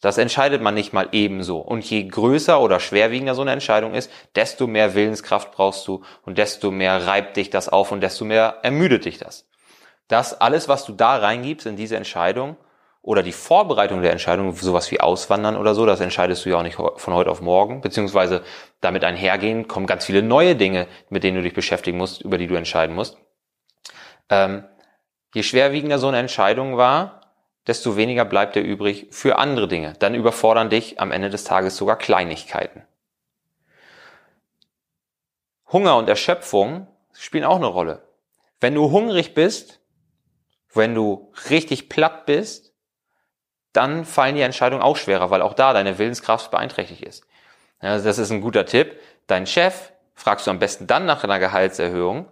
Das 0.00 0.18
entscheidet 0.18 0.60
man 0.60 0.74
nicht 0.74 0.92
mal 0.92 1.08
ebenso. 1.12 1.58
Und 1.58 1.88
je 1.88 2.06
größer 2.06 2.60
oder 2.60 2.78
schwerwiegender 2.78 3.34
so 3.34 3.42
eine 3.42 3.52
Entscheidung 3.52 3.94
ist, 3.94 4.10
desto 4.34 4.66
mehr 4.66 4.94
Willenskraft 4.94 5.52
brauchst 5.52 5.86
du 5.88 6.02
und 6.22 6.36
desto 6.36 6.70
mehr 6.70 7.06
reibt 7.06 7.38
dich 7.38 7.48
das 7.48 7.70
auf 7.70 7.90
und 7.90 8.02
desto 8.02 8.26
mehr 8.26 8.58
ermüdet 8.62 9.06
dich 9.06 9.18
das. 9.18 9.48
Das 10.08 10.38
alles, 10.38 10.68
was 10.68 10.84
du 10.84 10.92
da 10.92 11.16
reingibst 11.16 11.66
in 11.66 11.76
diese 11.76 11.96
Entscheidung, 11.96 12.58
oder 13.04 13.22
die 13.22 13.32
Vorbereitung 13.32 14.00
der 14.00 14.12
Entscheidung, 14.12 14.54
sowas 14.54 14.90
wie 14.90 14.98
Auswandern 14.98 15.58
oder 15.58 15.74
so, 15.74 15.84
das 15.84 16.00
entscheidest 16.00 16.44
du 16.44 16.48
ja 16.48 16.56
auch 16.56 16.62
nicht 16.62 16.76
von 16.76 17.12
heute 17.12 17.30
auf 17.30 17.42
morgen, 17.42 17.82
beziehungsweise 17.82 18.42
damit 18.80 19.04
einhergehen 19.04 19.68
kommen 19.68 19.86
ganz 19.86 20.06
viele 20.06 20.22
neue 20.22 20.56
Dinge, 20.56 20.86
mit 21.10 21.22
denen 21.22 21.36
du 21.36 21.42
dich 21.42 21.52
beschäftigen 21.52 21.98
musst, 21.98 22.22
über 22.22 22.38
die 22.38 22.46
du 22.46 22.54
entscheiden 22.54 22.94
musst. 22.94 23.18
Ähm, 24.30 24.64
je 25.34 25.42
schwerwiegender 25.42 25.98
so 25.98 26.08
eine 26.08 26.18
Entscheidung 26.18 26.76
war, 26.76 27.20
desto 27.66 27.96
weniger 27.96 28.24
bleibt 28.24 28.54
dir 28.54 28.62
übrig 28.62 29.08
für 29.10 29.36
andere 29.36 29.68
Dinge. 29.68 29.94
Dann 29.98 30.14
überfordern 30.14 30.70
dich 30.70 31.00
am 31.00 31.10
Ende 31.10 31.28
des 31.28 31.44
Tages 31.44 31.76
sogar 31.76 31.98
Kleinigkeiten. 31.98 32.82
Hunger 35.72 35.96
und 35.96 36.08
Erschöpfung 36.08 36.86
spielen 37.12 37.44
auch 37.44 37.56
eine 37.56 37.66
Rolle. 37.66 38.06
Wenn 38.60 38.74
du 38.74 38.90
hungrig 38.90 39.34
bist, 39.34 39.80
wenn 40.72 40.94
du 40.94 41.32
richtig 41.50 41.88
platt 41.88 42.26
bist, 42.26 42.72
dann 43.72 44.04
fallen 44.04 44.36
die 44.36 44.42
Entscheidungen 44.42 44.82
auch 44.82 44.96
schwerer, 44.96 45.30
weil 45.30 45.42
auch 45.42 45.54
da 45.54 45.72
deine 45.72 45.98
Willenskraft 45.98 46.52
beeinträchtigt 46.52 47.02
ist. 47.02 47.26
Also 47.80 48.04
das 48.06 48.18
ist 48.18 48.30
ein 48.30 48.40
guter 48.40 48.66
Tipp. 48.66 49.00
Dein 49.26 49.46
Chef 49.46 49.92
fragst 50.14 50.46
du 50.46 50.52
am 50.52 50.60
besten 50.60 50.86
dann 50.86 51.06
nach 51.06 51.24
einer 51.24 51.40
Gehaltserhöhung, 51.40 52.28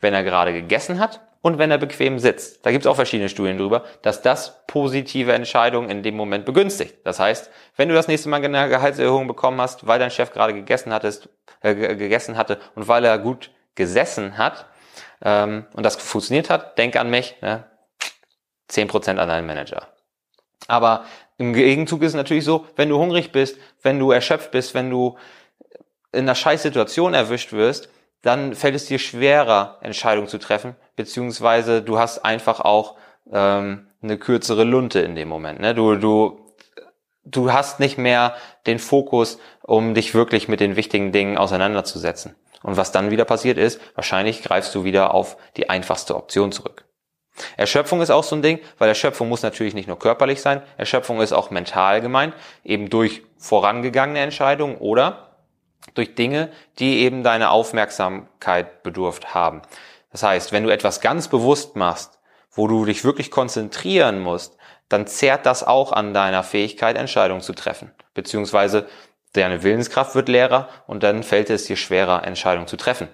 wenn 0.00 0.14
er 0.14 0.24
gerade 0.24 0.54
gegessen 0.54 0.98
hat 0.98 1.27
und 1.40 1.58
wenn 1.58 1.70
er 1.70 1.78
bequem 1.78 2.18
sitzt. 2.18 2.64
Da 2.66 2.70
gibt 2.70 2.84
es 2.84 2.86
auch 2.86 2.96
verschiedene 2.96 3.28
Studien 3.28 3.58
drüber, 3.58 3.84
dass 4.02 4.22
das 4.22 4.64
positive 4.66 5.32
Entscheidungen 5.32 5.90
in 5.90 6.02
dem 6.02 6.16
Moment 6.16 6.44
begünstigt. 6.44 6.96
Das 7.04 7.20
heißt, 7.20 7.50
wenn 7.76 7.88
du 7.88 7.94
das 7.94 8.08
nächste 8.08 8.28
Mal 8.28 8.44
eine 8.44 8.68
Gehaltserhöhung 8.68 9.26
bekommen 9.26 9.60
hast, 9.60 9.86
weil 9.86 9.98
dein 9.98 10.10
Chef 10.10 10.32
gerade 10.32 10.54
gegessen, 10.54 10.92
hattest, 10.92 11.28
äh, 11.60 11.74
gegessen 11.74 12.36
hatte 12.36 12.58
und 12.74 12.88
weil 12.88 13.04
er 13.04 13.18
gut 13.18 13.50
gesessen 13.74 14.36
hat 14.38 14.66
ähm, 15.22 15.66
und 15.74 15.84
das 15.84 15.96
funktioniert 15.96 16.50
hat, 16.50 16.76
denk 16.78 16.96
an 16.96 17.10
mich, 17.10 17.36
ne? 17.40 17.64
10% 18.70 19.16
an 19.16 19.28
deinen 19.28 19.46
Manager. 19.46 19.88
Aber 20.66 21.04
im 21.38 21.54
Gegenzug 21.54 22.02
ist 22.02 22.08
es 22.08 22.14
natürlich 22.14 22.44
so, 22.44 22.66
wenn 22.76 22.88
du 22.88 22.98
hungrig 22.98 23.32
bist, 23.32 23.58
wenn 23.82 23.98
du 23.98 24.10
erschöpft 24.10 24.50
bist, 24.50 24.74
wenn 24.74 24.90
du 24.90 25.16
in 26.12 26.20
einer 26.20 26.34
Scheißsituation 26.34 27.14
erwischt 27.14 27.52
wirst, 27.52 27.88
dann 28.22 28.54
fällt 28.54 28.74
es 28.74 28.86
dir 28.86 28.98
schwerer, 28.98 29.78
Entscheidungen 29.80 30.28
zu 30.28 30.38
treffen, 30.38 30.76
beziehungsweise 30.96 31.82
du 31.82 31.98
hast 31.98 32.24
einfach 32.24 32.60
auch 32.60 32.96
ähm, 33.32 33.88
eine 34.02 34.18
kürzere 34.18 34.64
Lunte 34.64 35.00
in 35.00 35.14
dem 35.14 35.28
Moment. 35.28 35.60
Ne? 35.60 35.74
Du, 35.74 35.96
du, 35.96 36.52
du 37.24 37.52
hast 37.52 37.80
nicht 37.80 37.98
mehr 37.98 38.34
den 38.66 38.78
Fokus, 38.78 39.38
um 39.62 39.94
dich 39.94 40.14
wirklich 40.14 40.48
mit 40.48 40.60
den 40.60 40.76
wichtigen 40.76 41.12
Dingen 41.12 41.38
auseinanderzusetzen. 41.38 42.34
Und 42.62 42.76
was 42.76 42.90
dann 42.90 43.10
wieder 43.10 43.24
passiert 43.24 43.56
ist, 43.58 43.80
wahrscheinlich 43.94 44.42
greifst 44.42 44.74
du 44.74 44.84
wieder 44.84 45.14
auf 45.14 45.36
die 45.56 45.70
einfachste 45.70 46.16
Option 46.16 46.50
zurück. 46.50 46.84
Erschöpfung 47.56 48.00
ist 48.00 48.10
auch 48.10 48.24
so 48.24 48.34
ein 48.34 48.42
Ding, 48.42 48.58
weil 48.78 48.88
Erschöpfung 48.88 49.28
muss 49.28 49.42
natürlich 49.42 49.74
nicht 49.74 49.86
nur 49.86 49.98
körperlich 49.98 50.40
sein, 50.40 50.60
Erschöpfung 50.76 51.20
ist 51.20 51.32
auch 51.32 51.50
mental 51.50 52.00
gemeint, 52.00 52.34
eben 52.64 52.90
durch 52.90 53.22
vorangegangene 53.36 54.18
Entscheidungen 54.18 54.76
oder 54.76 55.27
durch 55.94 56.14
Dinge, 56.14 56.50
die 56.78 57.00
eben 57.00 57.22
deine 57.22 57.50
Aufmerksamkeit 57.50 58.82
bedurft 58.82 59.34
haben. 59.34 59.62
Das 60.12 60.22
heißt, 60.22 60.52
wenn 60.52 60.64
du 60.64 60.70
etwas 60.70 61.00
ganz 61.00 61.28
bewusst 61.28 61.76
machst, 61.76 62.18
wo 62.50 62.66
du 62.66 62.84
dich 62.84 63.04
wirklich 63.04 63.30
konzentrieren 63.30 64.20
musst, 64.20 64.56
dann 64.88 65.06
zehrt 65.06 65.46
das 65.46 65.62
auch 65.62 65.92
an 65.92 66.14
deiner 66.14 66.42
Fähigkeit, 66.42 66.96
Entscheidungen 66.96 67.42
zu 67.42 67.52
treffen. 67.52 67.92
Beziehungsweise 68.14 68.88
deine 69.34 69.62
Willenskraft 69.62 70.14
wird 70.14 70.28
leerer 70.28 70.68
und 70.86 71.02
dann 71.02 71.22
fällt 71.22 71.50
es 71.50 71.64
dir 71.66 71.76
schwerer, 71.76 72.24
Entscheidungen 72.24 72.66
zu 72.66 72.76
treffen. 72.76 73.08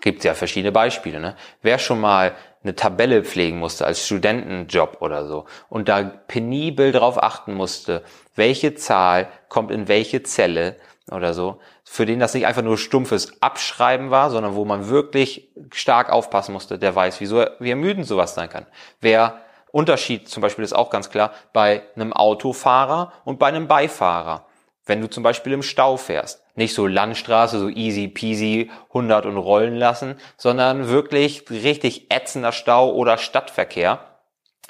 Gibt 0.00 0.24
ja 0.24 0.34
verschiedene 0.34 0.72
Beispiele. 0.72 1.20
Ne? 1.20 1.36
Wer 1.62 1.78
schon 1.78 2.00
mal 2.00 2.34
eine 2.62 2.74
Tabelle 2.74 3.24
pflegen 3.24 3.58
musste 3.58 3.84
als 3.84 4.04
Studentenjob 4.04 4.98
oder 5.00 5.26
so 5.26 5.44
und 5.68 5.88
da 5.88 6.02
penibel 6.02 6.92
darauf 6.92 7.22
achten 7.22 7.52
musste, 7.52 8.02
welche 8.34 8.74
Zahl 8.74 9.28
kommt 9.48 9.70
in 9.70 9.86
welche 9.88 10.22
Zelle 10.22 10.76
oder 11.10 11.34
so, 11.34 11.60
für 11.84 12.06
den 12.06 12.18
das 12.18 12.34
nicht 12.34 12.46
einfach 12.46 12.62
nur 12.62 12.78
stumpfes 12.78 13.42
Abschreiben 13.42 14.10
war, 14.10 14.30
sondern 14.30 14.54
wo 14.54 14.64
man 14.64 14.88
wirklich 14.88 15.50
stark 15.72 16.10
aufpassen 16.10 16.52
musste, 16.52 16.78
der 16.78 16.94
weiß, 16.94 17.20
wieso, 17.20 17.44
wie 17.58 17.70
ermüdend 17.70 18.06
sowas 18.06 18.34
sein 18.34 18.48
kann. 18.48 18.66
Wer 19.00 19.40
Unterschied 19.70 20.28
zum 20.28 20.40
Beispiel 20.40 20.64
ist 20.64 20.72
auch 20.72 20.88
ganz 20.88 21.10
klar 21.10 21.32
bei 21.52 21.82
einem 21.96 22.12
Autofahrer 22.12 23.12
und 23.24 23.38
bei 23.38 23.48
einem 23.48 23.68
Beifahrer. 23.68 24.46
Wenn 24.86 25.00
du 25.00 25.08
zum 25.08 25.22
Beispiel 25.22 25.52
im 25.52 25.62
Stau 25.62 25.96
fährst, 25.96 26.42
nicht 26.54 26.74
so 26.74 26.86
Landstraße, 26.86 27.58
so 27.58 27.68
easy 27.68 28.06
peasy 28.08 28.70
100 28.88 29.26
und 29.26 29.36
rollen 29.36 29.74
lassen, 29.74 30.16
sondern 30.36 30.88
wirklich 30.88 31.50
richtig 31.50 32.12
ätzender 32.12 32.52
Stau 32.52 32.92
oder 32.92 33.18
Stadtverkehr, 33.18 33.98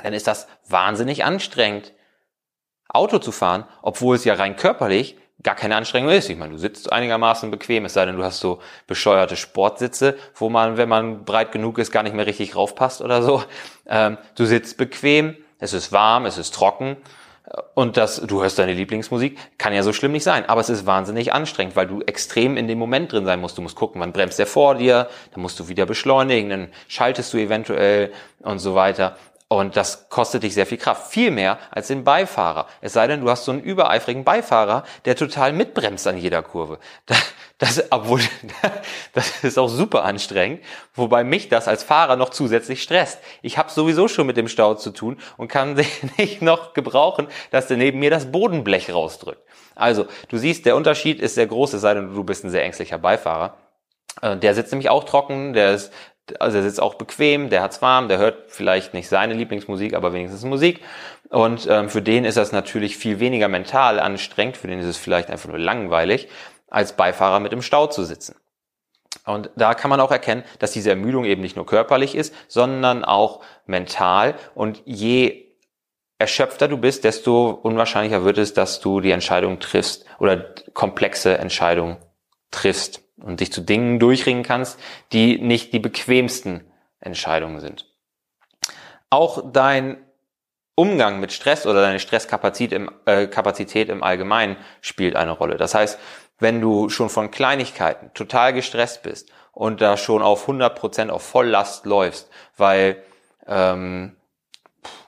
dann 0.03 0.15
ist 0.15 0.27
das 0.27 0.47
wahnsinnig 0.67 1.25
anstrengend, 1.25 1.93
Auto 2.89 3.19
zu 3.19 3.33
fahren, 3.33 3.65
obwohl 3.83 4.17
es 4.17 4.25
ja 4.25 4.35
rein 4.35 4.57
körperlich 4.57 5.17
gar 5.43 5.55
keine 5.55 5.77
Anstrengung 5.77 6.11
ist. 6.11 6.31
Ich 6.31 6.39
meine, 6.39 6.53
du 6.53 6.59
sitzt 6.59 6.93
einigermaßen 6.93 7.51
bequem, 7.51 7.85
es 7.85 7.95
sei 7.95 8.07
denn, 8.07 8.17
du 8.17 8.25
hast 8.25 8.41
so 8.41 8.61
bescheuerte 8.87 9.37
Sportsitze, 9.37 10.17
wo 10.35 10.49
man, 10.49 10.77
wenn 10.77 10.89
man 10.89 11.25
breit 11.25 11.53
genug 11.53 11.79
ist, 11.79 11.93
gar 11.93 12.03
nicht 12.03 12.15
mehr 12.15 12.27
richtig 12.27 12.57
raufpasst 12.57 13.03
oder 13.03 13.23
so. 13.23 13.43
Ähm, 13.87 14.17
du 14.37 14.47
sitzt 14.47 14.79
bequem, 14.79 15.37
es 15.59 15.73
ist 15.73 15.93
warm, 15.93 16.25
es 16.27 16.39
ist 16.39 16.55
trocken 16.55 16.97
und 17.75 17.97
das, 17.97 18.21
du 18.21 18.41
hörst 18.41 18.59
deine 18.59 18.73
Lieblingsmusik, 18.73 19.39
kann 19.59 19.75
ja 19.75 19.83
so 19.83 19.93
schlimm 19.93 20.13
nicht 20.13 20.25
sein, 20.25 20.49
aber 20.49 20.63
es 20.63 20.71
ist 20.71 20.87
wahnsinnig 20.87 21.33
anstrengend, 21.35 21.77
weil 21.77 21.87
du 21.87 22.01
extrem 22.01 22.57
in 22.57 22.69
dem 22.69 22.79
Moment 22.79 23.13
drin 23.13 23.27
sein 23.27 23.41
musst. 23.41 23.59
Du 23.59 23.63
musst 23.63 23.77
gucken, 23.77 24.01
wann 24.01 24.13
bremst 24.13 24.39
der 24.39 24.47
vor 24.47 24.77
dir, 24.77 25.09
dann 25.33 25.43
musst 25.43 25.61
du 25.61 25.69
wieder 25.69 25.85
beschleunigen, 25.85 26.49
dann 26.49 26.69
schaltest 26.89 27.33
du 27.35 27.39
eventuell 27.39 28.13
und 28.41 28.61
so 28.61 28.75
weiter. 28.75 29.17
Und 29.49 29.77
das 29.77 30.09
kostet 30.09 30.43
dich 30.43 30.55
sehr 30.55 30.67
viel 30.67 30.79
Kraft. 30.79 31.13
Viel 31.13 31.31
mehr 31.31 31.59
als 31.71 31.89
den 31.89 32.03
Beifahrer. 32.03 32.67
Es 32.81 32.95
sei 32.95 33.07
denn, 33.07 33.21
du 33.21 33.31
hast 33.31 33.45
so 33.45 33.53
einen 33.53 33.61
übereifrigen 33.61 34.25
Beifahrer, 34.25 34.85
der 35.05 35.17
total 35.17 35.53
mitbremst 35.53 36.07
an 36.07 36.19
jeder 36.19 36.43
Kurve. 36.43 36.79
Das, 37.57 37.79
das, 37.79 37.93
obwohl, 37.93 38.21
das 39.13 39.45
ist 39.45 39.59
auch 39.59 39.69
super 39.69 40.05
anstrengend, 40.05 40.61
wobei 40.95 41.23
mich 41.23 41.49
das 41.49 41.69
als 41.69 41.85
Fahrer 41.85 42.17
noch 42.17 42.31
zusätzlich 42.31 42.83
stresst. 42.83 43.21
Ich 43.43 43.59
habe 43.59 43.71
sowieso 43.71 44.09
schon 44.09 44.27
mit 44.27 44.37
dem 44.37 44.49
Stau 44.49 44.75
zu 44.75 44.91
tun 44.91 45.19
und 45.37 45.49
kann 45.49 45.75
nicht 46.19 46.43
noch 46.43 46.73
gebrauchen, 46.73 47.29
dass 47.53 47.69
der 47.69 47.77
neben 47.77 48.01
mir 48.01 48.11
das 48.11 48.33
Bodenblech 48.33 48.93
rausdrückt. 48.93 49.41
Also, 49.77 50.07
du 50.29 50.37
siehst, 50.37 50.67
der 50.67 50.75
Unterschied 50.75 51.21
ist 51.21 51.37
sehr 51.37 51.47
groß, 51.47 51.75
es 51.75 51.83
sei 51.83 51.95
denn, 51.95 52.13
du 52.13 52.25
bist 52.25 52.45
ein 52.45 52.51
sehr 52.51 52.65
ängstlicher 52.65 52.99
Beifahrer. 52.99 53.57
Äh, 54.21 54.37
der 54.37 54.55
sitzt 54.55 54.73
nämlich 54.73 54.91
auch 54.91 55.05
trocken, 55.05 55.53
der 55.53 55.75
ist 55.75 55.93
also 56.41 56.59
er 56.59 56.63
sitzt 56.63 56.81
auch 56.81 56.95
bequem, 56.95 57.51
der 57.51 57.63
hat's 57.63 57.83
warm, 57.83 58.09
der 58.09 58.19
hört 58.19 58.51
vielleicht 58.51 58.95
nicht 58.95 59.09
seine 59.09 59.35
Lieblingsmusik, 59.35 59.95
aber 59.95 60.13
wenigstens 60.13 60.45
Musik. 60.45 60.81
Und 61.29 61.67
ähm, 61.69 61.89
für 61.89 62.03
den 62.03 62.25
ist 62.25 62.37
das 62.37 62.53
natürlich 62.53 62.97
viel 62.97 63.21
weniger 63.21 63.49
mental 63.49 64.01
anstrengend, 64.01 64.57
für 64.57 64.69
den 64.69 64.79
ist 64.79 64.87
es 64.87 64.97
vielleicht 64.97 65.31
einfach 65.31 65.49
nur 65.49 65.59
langweilig, 65.59 66.29
als 66.69 66.95
Beifahrer 66.97 67.41
mit 67.41 67.53
im 67.53 67.63
Stau 67.63 67.87
zu 67.87 68.05
sitzen. 68.05 68.37
Und 69.27 69.51
da 69.57 69.75
kann 69.75 69.91
man 69.91 70.01
auch 70.01 70.11
erkennen, 70.11 70.45
dass 70.59 70.73
diese 70.73 70.91
Ermüdung 70.91 71.25
eben 71.25 71.41
nicht 71.41 71.57
nur 71.57 71.67
körperlich 71.67 72.15
ist, 72.15 72.35
sondern 72.49 73.05
auch 73.05 73.43
mental. 73.67 74.35
Und 74.55 74.83
je 74.85 75.45
erschöpfter 76.19 76.69
du 76.69 76.79
bist, 76.79 77.05
desto 77.05 77.51
unwahrscheinlicher 77.51 78.25
wird 78.25 78.39
es, 78.39 78.55
dass 78.55 78.81
du 78.81 79.01
die 79.01 79.13
Entscheidung 79.13 79.61
triffst 79.61 80.05
oder 80.19 80.55
komplexe 80.73 81.39
Entscheidungen 81.39 81.97
triffst 82.51 83.04
und 83.17 83.41
dich 83.41 83.53
zu 83.53 83.61
Dingen 83.61 83.99
durchringen 83.99 84.43
kannst, 84.43 84.79
die 85.13 85.39
nicht 85.39 85.73
die 85.73 85.79
bequemsten 85.79 86.65
Entscheidungen 87.01 87.61
sind. 87.61 87.87
Auch 89.11 89.43
dein 89.53 89.99
Umgang 90.77 91.21
mit 91.21 91.33
Stress 91.33 91.67
oder 91.67 91.83
deine 91.83 92.01
Stresskapazität 92.01 92.73
im, 92.73 92.91
äh, 93.07 93.27
Kapazität 93.29 93.89
im 93.89 94.03
Allgemeinen 94.03 94.57
spielt 94.81 95.15
eine 95.15 95.31
Rolle. 95.31 95.57
Das 95.57 95.75
heißt, 95.75 95.99
wenn 96.41 96.61
du 96.61 96.89
schon 96.89 97.11
von 97.11 97.31
Kleinigkeiten 97.31 98.11
total 98.15 98.53
gestresst 98.53 99.03
bist 99.03 99.31
und 99.53 99.81
da 99.81 99.97
schon 99.97 100.23
auf 100.23 100.49
100% 100.49 101.11
auf 101.11 101.23
Volllast 101.23 101.87
läufst, 101.87 102.29
weil 102.57 103.03
ähm, 103.47 104.17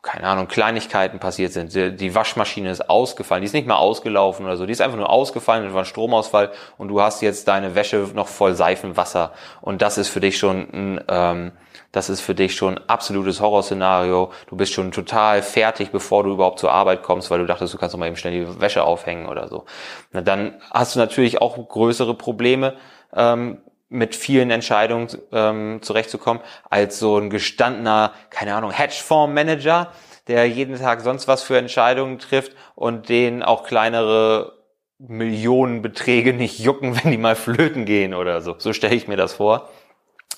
keine 0.03 0.27
Ahnung, 0.27 0.49
Kleinigkeiten 0.49 1.19
passiert 1.19 1.53
sind. 1.53 1.75
Die 1.75 2.15
Waschmaschine 2.15 2.71
ist 2.71 2.89
ausgefallen, 2.89 3.43
die 3.43 3.47
ist 3.47 3.53
nicht 3.53 3.67
mehr 3.67 3.79
ausgelaufen 3.79 4.47
oder 4.47 4.57
so, 4.57 4.67
die 4.67 4.73
ist 4.73 4.81
einfach 4.81 4.97
nur 4.97 5.11
ausgefallen, 5.11 5.67
es 5.67 5.73
war 5.73 5.83
ein 5.83 5.87
Stromausfall 5.87 6.53
und 6.79 6.89
du 6.89 7.01
hast 7.01 7.23
jetzt 7.23 7.49
deine 7.49 7.75
Wäsche 7.75 8.09
noch 8.15 8.29
voll 8.29 8.55
Seifenwasser 8.55 9.33
und 9.61 9.83
das 9.83 9.99
ist 9.99 10.09
für 10.09 10.21
dich 10.21 10.39
schon 10.39 10.69
ein, 10.73 11.05
ähm, 11.09 11.53
das 11.93 12.11
ist 12.11 12.21
für 12.21 12.35
dich 12.35 12.55
schon 12.55 12.77
ein 12.77 12.89
absolutes 12.89 13.41
Horrorszenario. 13.41 14.31
Du 14.49 14.57
bist 14.57 14.73
schon 14.73 14.93
total 14.93 15.43
fertig, 15.43 15.93
bevor 15.93 16.25
du 16.25 16.33
überhaupt 16.33 16.59
zur 16.59 16.73
Arbeit 16.73 17.03
kommst, 17.03 17.31
weil 17.31 17.39
du 17.39 17.47
dachtest, 17.47 17.73
du 17.73 17.79
kannst 17.79 17.95
doch 17.95 17.99
mal 17.99 18.07
eben 18.07 18.17
schnell 18.17 18.45
die 18.45 18.61
Wäsche 18.61 18.85
aufhängen 18.85 19.27
oder 19.27 19.49
so. 19.49 19.65
Na, 20.13 20.21
dann 20.21 20.61
hast 20.71 20.95
du 20.95 20.99
natürlich 20.99 21.41
auch 21.41 21.57
größere 21.57 22.15
Probleme, 22.15 22.75
ähm, 23.15 23.63
mit 23.89 24.17
vielen 24.17 24.51
Entscheidungen 24.51 25.09
ähm, 25.33 25.79
zurechtzukommen, 25.83 26.43
als 26.69 26.99
so 26.99 27.19
ein 27.19 27.31
gestandener, 27.31 28.13
keine 28.31 28.55
Ahnung, 28.55 28.71
Hedgefondsmanager, 28.71 29.93
der 30.29 30.49
jeden 30.49 30.79
Tag 30.79 31.03
sonst 31.03 31.29
was 31.29 31.43
für 31.43 31.57
Entscheidungen 31.57 32.19
trifft 32.19 32.53
und 32.75 33.09
den 33.09 33.43
auch 33.43 33.65
kleinere 33.65 34.57
Millionenbeträge 34.99 36.33
nicht 36.35 36.59
jucken, 36.59 36.97
wenn 37.03 37.11
die 37.11 37.19
mal 37.19 37.37
flöten 37.37 37.85
gehen 37.85 38.15
oder 38.15 38.41
so. 38.41 38.57
So 38.59 38.73
stelle 38.73 38.95
ich 38.95 39.09
mir 39.09 39.17
das 39.17 39.35
vor. 39.35 39.69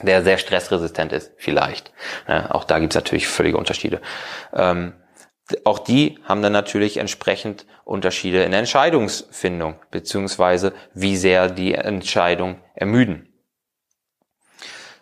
Der 0.02 0.22
sehr 0.22 0.38
stressresistent 0.38 1.12
ist, 1.12 1.32
vielleicht. 1.38 1.92
Ja, 2.28 2.52
auch 2.52 2.62
da 2.64 2.78
gibt's 2.78 2.94
natürlich 2.94 3.26
völlige 3.26 3.56
Unterschiede. 3.56 4.00
Ähm, 4.54 4.92
auch 5.64 5.78
die 5.78 6.18
haben 6.24 6.42
dann 6.42 6.52
natürlich 6.52 6.98
entsprechend 6.98 7.66
Unterschiede 7.84 8.42
in 8.42 8.50
der 8.50 8.60
Entscheidungsfindung, 8.60 9.76
beziehungsweise 9.90 10.72
wie 10.94 11.16
sehr 11.16 11.48
die 11.48 11.74
Entscheidung 11.74 12.60
ermüden. 12.74 13.27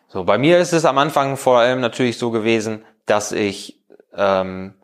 So, 0.09 0.25
bei 0.25 0.39
mir 0.39 0.59
ist 0.59 0.73
es 0.73 0.85
am 0.85 0.99
Anfang 0.99 1.37
vor 1.37 1.59
allem 1.59 1.81
natürlich 1.81 2.19
so 2.19 2.31
gewesen, 2.31 2.85
dass 3.07 3.33
ich 3.33 3.81
ähm, 4.15 4.75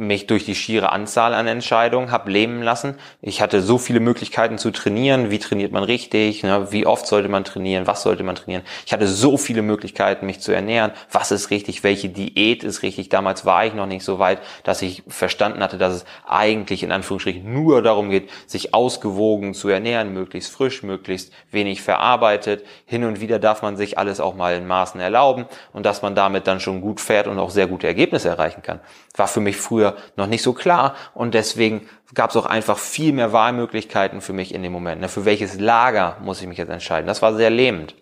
mich 0.00 0.28
durch 0.28 0.44
die 0.44 0.54
schiere 0.54 0.92
Anzahl 0.92 1.34
an 1.34 1.48
Entscheidungen 1.48 2.12
habe 2.12 2.30
lähmen 2.30 2.62
lassen. 2.62 2.94
Ich 3.20 3.42
hatte 3.42 3.60
so 3.60 3.78
viele 3.78 3.98
Möglichkeiten 3.98 4.56
zu 4.56 4.70
trainieren. 4.70 5.32
Wie 5.32 5.40
trainiert 5.40 5.72
man 5.72 5.82
richtig? 5.82 6.44
Ne? 6.44 6.70
Wie 6.70 6.86
oft 6.86 7.04
sollte 7.04 7.28
man 7.28 7.42
trainieren? 7.42 7.88
Was 7.88 8.02
sollte 8.02 8.22
man 8.22 8.36
trainieren? 8.36 8.62
Ich 8.86 8.92
hatte 8.92 9.08
so 9.08 9.36
viele 9.36 9.60
Möglichkeiten, 9.60 10.24
mich 10.24 10.38
zu 10.38 10.52
ernähren. 10.52 10.92
Was 11.10 11.32
ist 11.32 11.50
richtig? 11.50 11.82
Welche 11.82 12.10
Diät 12.10 12.62
ist 12.62 12.84
richtig? 12.84 13.08
Damals 13.08 13.44
war 13.44 13.66
ich 13.66 13.74
noch 13.74 13.86
nicht 13.86 14.04
so 14.04 14.20
weit, 14.20 14.38
dass 14.62 14.82
ich 14.82 15.02
verstanden 15.08 15.64
hatte, 15.64 15.78
dass 15.78 15.94
es 15.94 16.04
eigentlich 16.28 16.84
in 16.84 16.92
Anführungsstrichen 16.92 17.52
nur 17.52 17.82
darum 17.82 18.08
geht, 18.08 18.30
sich 18.46 18.74
ausgewogen 18.74 19.52
zu 19.52 19.68
ernähren, 19.68 20.14
möglichst 20.14 20.52
frisch, 20.52 20.84
möglichst 20.84 21.32
wenig 21.50 21.82
verarbeitet. 21.82 22.64
Hin 22.86 23.02
und 23.02 23.20
wieder 23.20 23.40
darf 23.40 23.62
man 23.62 23.76
sich 23.76 23.98
alles 23.98 24.20
auch 24.20 24.36
mal 24.36 24.54
in 24.54 24.68
Maßen 24.68 25.00
erlauben 25.00 25.46
und 25.72 25.84
dass 25.84 26.02
man 26.02 26.14
damit 26.14 26.46
dann 26.46 26.60
schon 26.60 26.82
gut 26.82 27.00
fährt 27.00 27.26
und 27.26 27.40
auch 27.40 27.50
sehr 27.50 27.66
gute 27.66 27.88
Ergebnisse 27.88 28.28
erreichen 28.28 28.62
kann. 28.62 28.78
War 29.16 29.26
für 29.26 29.40
mich 29.40 29.56
früher 29.56 29.87
früher 29.92 30.02
noch 30.16 30.26
nicht 30.26 30.42
so 30.42 30.52
klar 30.52 30.94
und 31.14 31.34
deswegen 31.34 31.88
gab 32.14 32.30
es 32.30 32.36
auch 32.36 32.46
einfach 32.46 32.78
viel 32.78 33.12
mehr 33.12 33.32
Wahlmöglichkeiten 33.32 34.20
für 34.20 34.32
mich 34.32 34.54
in 34.54 34.62
dem 34.62 34.72
Moment. 34.72 35.00
Ne? 35.00 35.08
Für 35.08 35.24
welches 35.24 35.58
Lager 35.58 36.18
muss 36.20 36.40
ich 36.40 36.48
mich 36.48 36.58
jetzt 36.58 36.70
entscheiden? 36.70 37.06
Das 37.06 37.22
war 37.22 37.34
sehr 37.34 37.50
lähmend. 37.50 37.94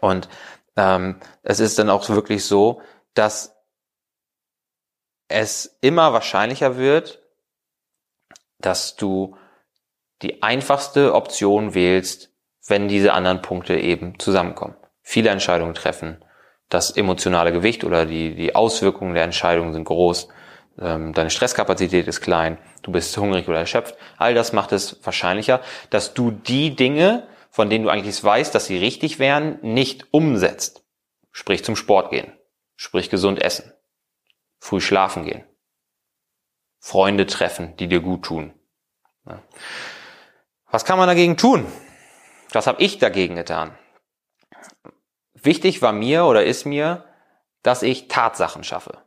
Und 0.00 0.28
ähm, 0.76 1.20
es 1.42 1.60
ist 1.60 1.78
dann 1.78 1.90
auch 1.90 2.08
wirklich 2.08 2.44
so, 2.44 2.80
dass 3.14 3.54
es 5.28 5.78
immer 5.80 6.12
wahrscheinlicher 6.12 6.76
wird, 6.76 7.22
dass 8.58 8.96
du 8.96 9.36
die 10.22 10.42
einfachste 10.42 11.14
Option 11.14 11.74
wählst, 11.74 12.30
wenn 12.66 12.88
diese 12.88 13.12
anderen 13.12 13.42
Punkte 13.42 13.78
eben 13.78 14.18
zusammenkommen. 14.18 14.76
Viele 15.02 15.30
Entscheidungen 15.30 15.74
treffen, 15.74 16.24
das 16.70 16.90
emotionale 16.90 17.52
Gewicht 17.52 17.84
oder 17.84 18.06
die, 18.06 18.34
die 18.34 18.54
Auswirkungen 18.54 19.14
der 19.14 19.24
Entscheidungen 19.24 19.74
sind 19.74 19.84
groß 19.84 20.28
deine 20.76 21.30
Stresskapazität 21.30 22.08
ist 22.08 22.20
klein, 22.20 22.58
du 22.82 22.90
bist 22.90 23.16
hungrig 23.16 23.48
oder 23.48 23.58
erschöpft. 23.58 23.96
All 24.16 24.34
das 24.34 24.52
macht 24.52 24.72
es 24.72 25.04
wahrscheinlicher, 25.04 25.60
dass 25.90 26.14
du 26.14 26.30
die 26.30 26.74
Dinge, 26.74 27.28
von 27.50 27.70
denen 27.70 27.84
du 27.84 27.90
eigentlich 27.90 28.22
weißt, 28.22 28.54
dass 28.54 28.66
sie 28.66 28.78
richtig 28.78 29.18
wären, 29.18 29.58
nicht 29.62 30.12
umsetzt. 30.12 30.84
Sprich 31.30 31.64
zum 31.64 31.76
Sport 31.76 32.10
gehen, 32.10 32.32
sprich 32.76 33.10
gesund 33.10 33.42
essen, 33.42 33.72
früh 34.58 34.80
schlafen 34.80 35.24
gehen, 35.24 35.44
Freunde 36.78 37.26
treffen, 37.26 37.76
die 37.76 37.88
dir 37.88 38.00
gut 38.00 38.24
tun. 38.24 38.52
Was 40.70 40.84
kann 40.84 40.98
man 40.98 41.08
dagegen 41.08 41.36
tun? 41.36 41.66
Was 42.52 42.66
habe 42.66 42.82
ich 42.82 42.98
dagegen 42.98 43.36
getan? 43.36 43.76
Wichtig 45.34 45.82
war 45.82 45.92
mir 45.92 46.24
oder 46.24 46.44
ist 46.44 46.64
mir, 46.64 47.04
dass 47.62 47.82
ich 47.82 48.08
Tatsachen 48.08 48.64
schaffe. 48.64 49.03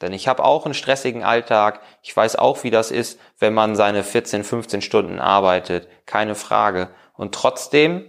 Denn 0.00 0.12
ich 0.12 0.28
habe 0.28 0.44
auch 0.44 0.64
einen 0.64 0.74
stressigen 0.74 1.24
Alltag. 1.24 1.80
Ich 2.02 2.16
weiß 2.16 2.36
auch, 2.36 2.62
wie 2.62 2.70
das 2.70 2.90
ist, 2.90 3.18
wenn 3.38 3.54
man 3.54 3.74
seine 3.74 4.04
14, 4.04 4.44
15 4.44 4.82
Stunden 4.82 5.18
arbeitet. 5.18 5.88
Keine 6.06 6.34
Frage. 6.34 6.90
Und 7.14 7.34
trotzdem 7.34 8.08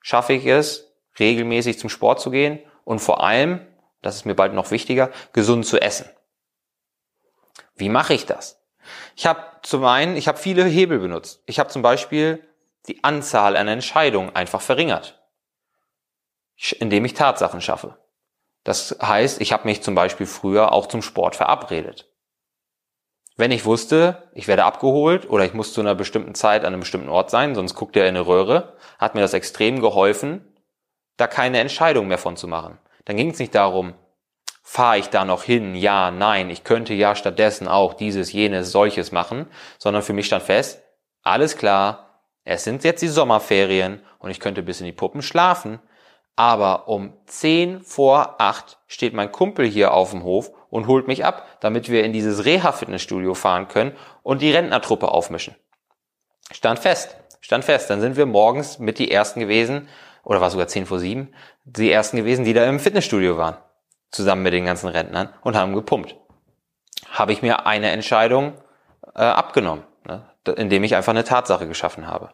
schaffe 0.00 0.32
ich 0.34 0.46
es, 0.46 0.92
regelmäßig 1.18 1.78
zum 1.78 1.90
Sport 1.90 2.20
zu 2.20 2.30
gehen 2.30 2.60
und 2.84 3.00
vor 3.00 3.22
allem, 3.22 3.66
das 4.02 4.16
ist 4.16 4.24
mir 4.24 4.34
bald 4.34 4.54
noch 4.54 4.70
wichtiger, 4.70 5.10
gesund 5.32 5.66
zu 5.66 5.80
essen. 5.80 6.08
Wie 7.74 7.88
mache 7.88 8.14
ich 8.14 8.26
das? 8.26 8.62
Ich 9.16 9.26
habe 9.26 9.44
zum 9.62 9.84
einen, 9.84 10.16
ich 10.16 10.28
habe 10.28 10.38
viele 10.38 10.64
Hebel 10.64 10.98
benutzt. 10.98 11.42
Ich 11.46 11.58
habe 11.58 11.70
zum 11.70 11.82
Beispiel 11.82 12.42
die 12.86 13.04
Anzahl 13.04 13.56
an 13.56 13.68
Entscheidungen 13.68 14.34
einfach 14.34 14.60
verringert, 14.60 15.22
indem 16.78 17.04
ich 17.04 17.14
Tatsachen 17.14 17.60
schaffe. 17.60 17.98
Das 18.70 18.96
heißt, 19.02 19.40
ich 19.40 19.52
habe 19.52 19.66
mich 19.66 19.82
zum 19.82 19.96
Beispiel 19.96 20.26
früher 20.26 20.70
auch 20.70 20.86
zum 20.86 21.02
Sport 21.02 21.34
verabredet. 21.34 22.08
Wenn 23.36 23.50
ich 23.50 23.64
wusste, 23.64 24.30
ich 24.32 24.46
werde 24.46 24.62
abgeholt 24.62 25.28
oder 25.28 25.44
ich 25.44 25.54
muss 25.54 25.72
zu 25.72 25.80
einer 25.80 25.96
bestimmten 25.96 26.36
Zeit 26.36 26.60
an 26.60 26.68
einem 26.68 26.78
bestimmten 26.78 27.08
Ort 27.08 27.30
sein, 27.30 27.56
sonst 27.56 27.74
guckt 27.74 27.96
er 27.96 28.04
in 28.04 28.10
eine 28.10 28.28
Röhre, 28.28 28.76
hat 29.00 29.16
mir 29.16 29.22
das 29.22 29.34
extrem 29.34 29.80
geholfen, 29.80 30.46
da 31.16 31.26
keine 31.26 31.58
Entscheidung 31.58 32.06
mehr 32.06 32.16
von 32.16 32.36
zu 32.36 32.46
machen. 32.46 32.78
Dann 33.06 33.16
ging 33.16 33.30
es 33.32 33.40
nicht 33.40 33.56
darum, 33.56 33.94
fahre 34.62 34.98
ich 34.98 35.08
da 35.08 35.24
noch 35.24 35.42
hin, 35.42 35.74
ja, 35.74 36.12
nein, 36.12 36.48
ich 36.48 36.62
könnte 36.62 36.94
ja 36.94 37.16
stattdessen 37.16 37.66
auch 37.66 37.94
dieses, 37.94 38.32
jenes, 38.32 38.70
solches 38.70 39.10
machen, 39.10 39.48
sondern 39.78 40.04
für 40.04 40.12
mich 40.12 40.26
stand 40.26 40.44
fest, 40.44 40.80
alles 41.22 41.56
klar, 41.56 42.22
es 42.44 42.62
sind 42.62 42.84
jetzt 42.84 43.02
die 43.02 43.08
Sommerferien 43.08 44.00
und 44.20 44.30
ich 44.30 44.38
könnte 44.38 44.62
bis 44.62 44.78
in 44.78 44.86
die 44.86 44.92
Puppen 44.92 45.22
schlafen, 45.22 45.80
aber 46.40 46.88
um 46.88 47.12
10 47.26 47.82
vor 47.82 48.36
8 48.38 48.78
steht 48.86 49.12
mein 49.12 49.30
Kumpel 49.30 49.66
hier 49.66 49.92
auf 49.92 50.12
dem 50.12 50.24
Hof 50.24 50.50
und 50.70 50.86
holt 50.86 51.06
mich 51.06 51.22
ab, 51.22 51.46
damit 51.60 51.90
wir 51.90 52.02
in 52.02 52.14
dieses 52.14 52.46
Reha-Fitnessstudio 52.46 53.34
fahren 53.34 53.68
können 53.68 53.94
und 54.22 54.40
die 54.40 54.50
Rentnertruppe 54.50 55.08
aufmischen. 55.08 55.54
Stand 56.50 56.78
fest, 56.78 57.14
stand 57.42 57.66
fest. 57.66 57.90
Dann 57.90 58.00
sind 58.00 58.16
wir 58.16 58.24
morgens 58.24 58.78
mit 58.78 58.98
die 58.98 59.10
Ersten 59.10 59.38
gewesen, 59.38 59.88
oder 60.22 60.40
war 60.40 60.48
sogar 60.48 60.66
10 60.66 60.86
vor 60.86 60.98
7, 60.98 61.28
die 61.64 61.92
Ersten 61.92 62.16
gewesen, 62.16 62.46
die 62.46 62.54
da 62.54 62.64
im 62.64 62.80
Fitnessstudio 62.80 63.36
waren. 63.36 63.58
Zusammen 64.10 64.42
mit 64.42 64.54
den 64.54 64.64
ganzen 64.64 64.88
Rentnern 64.88 65.34
und 65.42 65.58
haben 65.58 65.74
gepumpt. 65.74 66.16
Habe 67.10 67.34
ich 67.34 67.42
mir 67.42 67.66
eine 67.66 67.90
Entscheidung 67.90 68.54
äh, 69.14 69.20
abgenommen, 69.20 69.84
ne, 70.08 70.24
indem 70.56 70.84
ich 70.84 70.96
einfach 70.96 71.12
eine 71.12 71.24
Tatsache 71.24 71.68
geschaffen 71.68 72.06
habe. 72.06 72.30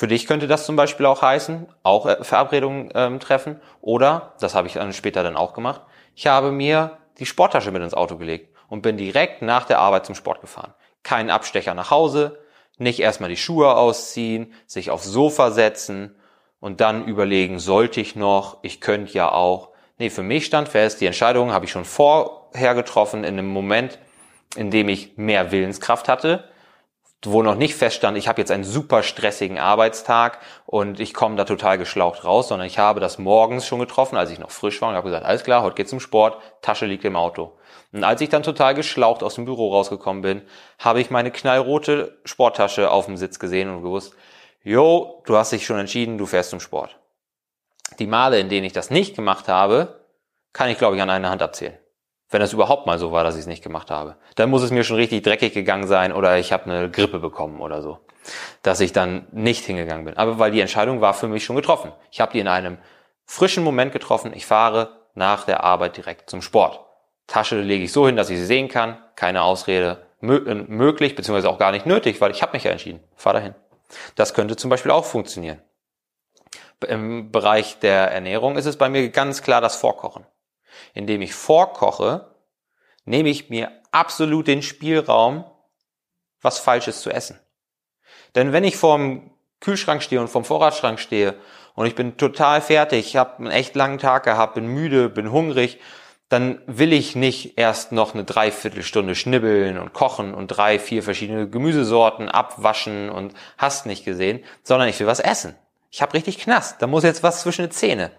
Für 0.00 0.08
dich 0.08 0.26
könnte 0.26 0.46
das 0.46 0.64
zum 0.64 0.76
Beispiel 0.76 1.04
auch 1.04 1.20
heißen, 1.20 1.66
auch 1.82 2.06
äh, 2.06 2.24
Verabredungen 2.24 2.88
ähm, 2.94 3.20
treffen. 3.20 3.60
Oder, 3.82 4.32
das 4.40 4.54
habe 4.54 4.66
ich 4.66 4.72
dann 4.72 4.94
später 4.94 5.22
dann 5.22 5.36
auch 5.36 5.52
gemacht, 5.52 5.82
ich 6.14 6.26
habe 6.26 6.52
mir 6.52 6.96
die 7.18 7.26
Sporttasche 7.26 7.70
mit 7.70 7.82
ins 7.82 7.92
Auto 7.92 8.16
gelegt 8.16 8.56
und 8.70 8.80
bin 8.80 8.96
direkt 8.96 9.42
nach 9.42 9.66
der 9.66 9.78
Arbeit 9.78 10.06
zum 10.06 10.14
Sport 10.14 10.40
gefahren. 10.40 10.72
Kein 11.02 11.28
Abstecher 11.28 11.74
nach 11.74 11.90
Hause, 11.90 12.38
nicht 12.78 13.00
erstmal 13.00 13.28
die 13.28 13.36
Schuhe 13.36 13.76
ausziehen, 13.76 14.54
sich 14.66 14.90
aufs 14.90 15.04
Sofa 15.04 15.50
setzen 15.50 16.14
und 16.60 16.80
dann 16.80 17.04
überlegen, 17.04 17.58
sollte 17.58 18.00
ich 18.00 18.16
noch, 18.16 18.56
ich 18.62 18.80
könnte 18.80 19.12
ja 19.12 19.30
auch. 19.30 19.68
Nee, 19.98 20.08
für 20.08 20.22
mich 20.22 20.46
stand 20.46 20.70
fest, 20.70 21.02
die 21.02 21.06
Entscheidung 21.06 21.52
habe 21.52 21.66
ich 21.66 21.72
schon 21.72 21.84
vorher 21.84 22.74
getroffen, 22.74 23.22
in 23.22 23.34
einem 23.34 23.48
Moment, 23.48 23.98
in 24.56 24.70
dem 24.70 24.88
ich 24.88 25.18
mehr 25.18 25.52
Willenskraft 25.52 26.08
hatte 26.08 26.49
wo 27.24 27.42
noch 27.42 27.54
nicht 27.54 27.74
feststand, 27.74 28.16
ich 28.16 28.28
habe 28.28 28.40
jetzt 28.40 28.50
einen 28.50 28.64
super 28.64 29.02
stressigen 29.02 29.58
Arbeitstag 29.58 30.38
und 30.64 31.00
ich 31.00 31.12
komme 31.12 31.36
da 31.36 31.44
total 31.44 31.76
geschlaucht 31.76 32.24
raus, 32.24 32.48
sondern 32.48 32.66
ich 32.66 32.78
habe 32.78 33.00
das 33.00 33.18
morgens 33.18 33.66
schon 33.66 33.78
getroffen, 33.78 34.16
als 34.16 34.30
ich 34.30 34.38
noch 34.38 34.50
frisch 34.50 34.80
war 34.80 34.88
und 34.88 34.94
habe 34.94 35.08
gesagt, 35.08 35.26
alles 35.26 35.44
klar, 35.44 35.62
heute 35.62 35.74
geht's 35.74 35.90
zum 35.90 36.00
Sport, 36.00 36.40
Tasche 36.62 36.86
liegt 36.86 37.04
im 37.04 37.16
Auto. 37.16 37.58
Und 37.92 38.04
als 38.04 38.22
ich 38.22 38.30
dann 38.30 38.42
total 38.42 38.74
geschlaucht 38.74 39.22
aus 39.22 39.34
dem 39.34 39.44
Büro 39.44 39.70
rausgekommen 39.72 40.22
bin, 40.22 40.42
habe 40.78 41.00
ich 41.00 41.10
meine 41.10 41.30
knallrote 41.30 42.18
Sporttasche 42.24 42.90
auf 42.90 43.06
dem 43.06 43.18
Sitz 43.18 43.38
gesehen 43.38 43.68
und 43.68 43.82
gewusst, 43.82 44.14
jo, 44.62 45.22
du 45.26 45.36
hast 45.36 45.52
dich 45.52 45.66
schon 45.66 45.78
entschieden, 45.78 46.16
du 46.16 46.24
fährst 46.24 46.50
zum 46.50 46.60
Sport. 46.60 46.98
Die 47.98 48.06
Male, 48.06 48.40
in 48.40 48.48
denen 48.48 48.64
ich 48.64 48.72
das 48.72 48.90
nicht 48.90 49.14
gemacht 49.14 49.48
habe, 49.48 50.06
kann 50.52 50.70
ich 50.70 50.78
glaube 50.78 50.96
ich 50.96 51.02
an 51.02 51.10
einer 51.10 51.30
Hand 51.30 51.42
abzählen. 51.42 51.78
Wenn 52.30 52.40
das 52.40 52.52
überhaupt 52.52 52.86
mal 52.86 52.98
so 52.98 53.10
war, 53.10 53.24
dass 53.24 53.34
ich 53.34 53.42
es 53.42 53.46
nicht 53.48 53.62
gemacht 53.62 53.90
habe. 53.90 54.16
Dann 54.36 54.50
muss 54.50 54.62
es 54.62 54.70
mir 54.70 54.84
schon 54.84 54.96
richtig 54.96 55.24
dreckig 55.24 55.52
gegangen 55.52 55.88
sein 55.88 56.12
oder 56.12 56.38
ich 56.38 56.52
habe 56.52 56.64
eine 56.64 56.90
Grippe 56.90 57.18
bekommen 57.18 57.60
oder 57.60 57.82
so. 57.82 57.98
Dass 58.62 58.80
ich 58.80 58.92
dann 58.92 59.26
nicht 59.32 59.64
hingegangen 59.64 60.04
bin. 60.04 60.16
Aber 60.16 60.38
weil 60.38 60.52
die 60.52 60.60
Entscheidung 60.60 61.00
war 61.00 61.12
für 61.12 61.26
mich 61.26 61.44
schon 61.44 61.56
getroffen. 61.56 61.92
Ich 62.12 62.20
habe 62.20 62.32
die 62.32 62.38
in 62.38 62.46
einem 62.46 62.78
frischen 63.26 63.64
Moment 63.64 63.92
getroffen. 63.92 64.32
Ich 64.32 64.46
fahre 64.46 65.00
nach 65.14 65.44
der 65.44 65.64
Arbeit 65.64 65.96
direkt 65.96 66.30
zum 66.30 66.40
Sport. 66.40 66.80
Tasche 67.26 67.60
lege 67.60 67.84
ich 67.84 67.92
so 67.92 68.06
hin, 68.06 68.16
dass 68.16 68.30
ich 68.30 68.38
sie 68.38 68.46
sehen 68.46 68.68
kann. 68.68 68.98
Keine 69.16 69.42
Ausrede 69.42 70.06
äh, 70.22 70.26
möglich, 70.26 71.16
beziehungsweise 71.16 71.50
auch 71.50 71.58
gar 71.58 71.72
nicht 71.72 71.86
nötig, 71.86 72.20
weil 72.20 72.30
ich 72.30 72.42
habe 72.42 72.52
mich 72.52 72.62
ja 72.62 72.70
entschieden. 72.70 73.00
Fahr 73.16 73.32
dahin. 73.32 73.54
Das 74.14 74.34
könnte 74.34 74.54
zum 74.54 74.70
Beispiel 74.70 74.92
auch 74.92 75.04
funktionieren. 75.04 75.60
Im 76.86 77.32
Bereich 77.32 77.80
der 77.80 78.12
Ernährung 78.12 78.56
ist 78.56 78.66
es 78.66 78.76
bei 78.76 78.88
mir 78.88 79.08
ganz 79.10 79.42
klar 79.42 79.60
das 79.60 79.76
Vorkochen 79.76 80.24
indem 80.94 81.22
ich 81.22 81.34
vorkoche, 81.34 82.34
nehme 83.04 83.28
ich 83.28 83.50
mir 83.50 83.70
absolut 83.90 84.46
den 84.46 84.62
Spielraum, 84.62 85.44
was 86.40 86.58
Falsches 86.58 87.00
zu 87.00 87.10
essen. 87.10 87.38
Denn 88.34 88.52
wenn 88.52 88.64
ich 88.64 88.76
vorm 88.76 89.30
Kühlschrank 89.60 90.02
stehe 90.02 90.20
und 90.20 90.28
vorm 90.28 90.44
Vorratsschrank 90.44 90.98
stehe 90.98 91.34
und 91.74 91.86
ich 91.86 91.94
bin 91.94 92.16
total 92.16 92.60
fertig, 92.60 93.06
ich 93.06 93.16
habe 93.16 93.38
einen 93.38 93.50
echt 93.50 93.74
langen 93.74 93.98
Tag 93.98 94.24
gehabt, 94.24 94.54
bin 94.54 94.66
müde, 94.66 95.08
bin 95.08 95.32
hungrig, 95.32 95.78
dann 96.28 96.62
will 96.66 96.92
ich 96.92 97.16
nicht 97.16 97.58
erst 97.58 97.90
noch 97.90 98.14
eine 98.14 98.24
Dreiviertelstunde 98.24 99.16
schnibbeln 99.16 99.78
und 99.78 99.92
kochen 99.92 100.32
und 100.32 100.46
drei, 100.46 100.78
vier 100.78 101.02
verschiedene 101.02 101.48
Gemüsesorten 101.48 102.28
abwaschen 102.28 103.10
und 103.10 103.34
hast 103.58 103.84
nicht 103.84 104.04
gesehen, 104.04 104.44
sondern 104.62 104.88
ich 104.88 104.98
will 105.00 105.08
was 105.08 105.18
essen. 105.18 105.56
Ich 105.90 106.02
habe 106.02 106.14
richtig 106.14 106.38
Knast, 106.38 106.80
da 106.80 106.86
muss 106.86 107.02
jetzt 107.02 107.24
was 107.24 107.42
zwischen 107.42 107.64
die 107.64 107.70
Zähne. 107.70 108.12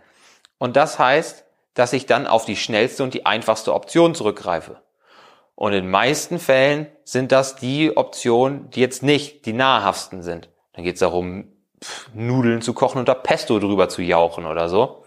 Und 0.58 0.76
das 0.76 1.00
heißt, 1.00 1.46
dass 1.74 1.94
ich 1.94 2.06
dann 2.06 2.28
auf 2.28 2.46
die 2.46 2.56
schnellste 2.56 3.04
und 3.04 3.14
die 3.14 3.26
einfachste 3.26 3.74
Option 3.74 4.16
zurückgreife. 4.16 4.82
Und 5.56 5.74
in 5.74 5.90
meisten 5.90 6.40
Fällen 6.40 6.88
sind 7.04 7.32
das 7.32 7.56
die 7.56 7.96
Optionen, 7.96 8.70
die 8.72 8.82
jetzt 8.82 9.04
nicht 9.04 9.46
die 9.46 9.54
nahrhaftesten 9.54 10.24
sind. 10.24 10.50
Dann 10.74 10.84
geht 10.84 10.96
es 10.96 11.02
darum, 11.02 11.52
pff, 11.84 12.10
Nudeln 12.14 12.62
zu 12.62 12.74
kochen 12.74 13.00
und 13.00 13.08
da 13.08 13.14
Pesto 13.14 13.60
drüber 13.60 13.90
zu 13.90 14.02
jauchen 14.02 14.46
oder 14.46 14.70
so. 14.70 15.06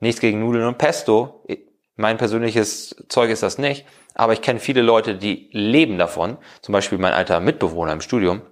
Nichts 0.00 0.20
gegen 0.20 0.40
Nudeln 0.40 0.66
und 0.66 0.78
Pesto. 0.78 1.46
Mein 1.94 2.16
persönliches 2.16 2.96
Zeug 3.08 3.30
ist 3.30 3.42
das 3.42 3.58
nicht, 3.58 3.86
aber 4.14 4.32
ich 4.32 4.42
kenne 4.42 4.58
viele 4.58 4.82
Leute, 4.82 5.14
die 5.14 5.50
leben 5.52 5.98
davon. 5.98 6.38
Zum 6.62 6.72
Beispiel 6.72 6.98
mein 6.98 7.12
alter 7.12 7.38
Mitbewohner 7.38 7.92
im 7.92 8.00
Studium 8.00 8.42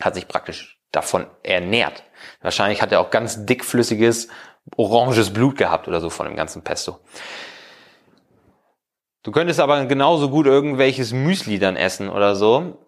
hat 0.00 0.14
sich 0.14 0.28
praktisch 0.28 0.80
davon 0.92 1.26
ernährt. 1.42 2.02
Wahrscheinlich 2.42 2.82
hat 2.82 2.92
er 2.92 3.00
auch 3.00 3.10
ganz 3.10 3.46
dickflüssiges, 3.46 4.28
oranges 4.76 5.32
Blut 5.32 5.56
gehabt 5.56 5.88
oder 5.88 6.00
so 6.00 6.10
von 6.10 6.26
dem 6.26 6.36
ganzen 6.36 6.62
Pesto. 6.62 6.98
Du 9.22 9.32
könntest 9.32 9.60
aber 9.60 9.84
genauso 9.84 10.30
gut 10.30 10.46
irgendwelches 10.46 11.12
Müsli 11.12 11.58
dann 11.58 11.76
essen 11.76 12.08
oder 12.08 12.34
so. 12.36 12.78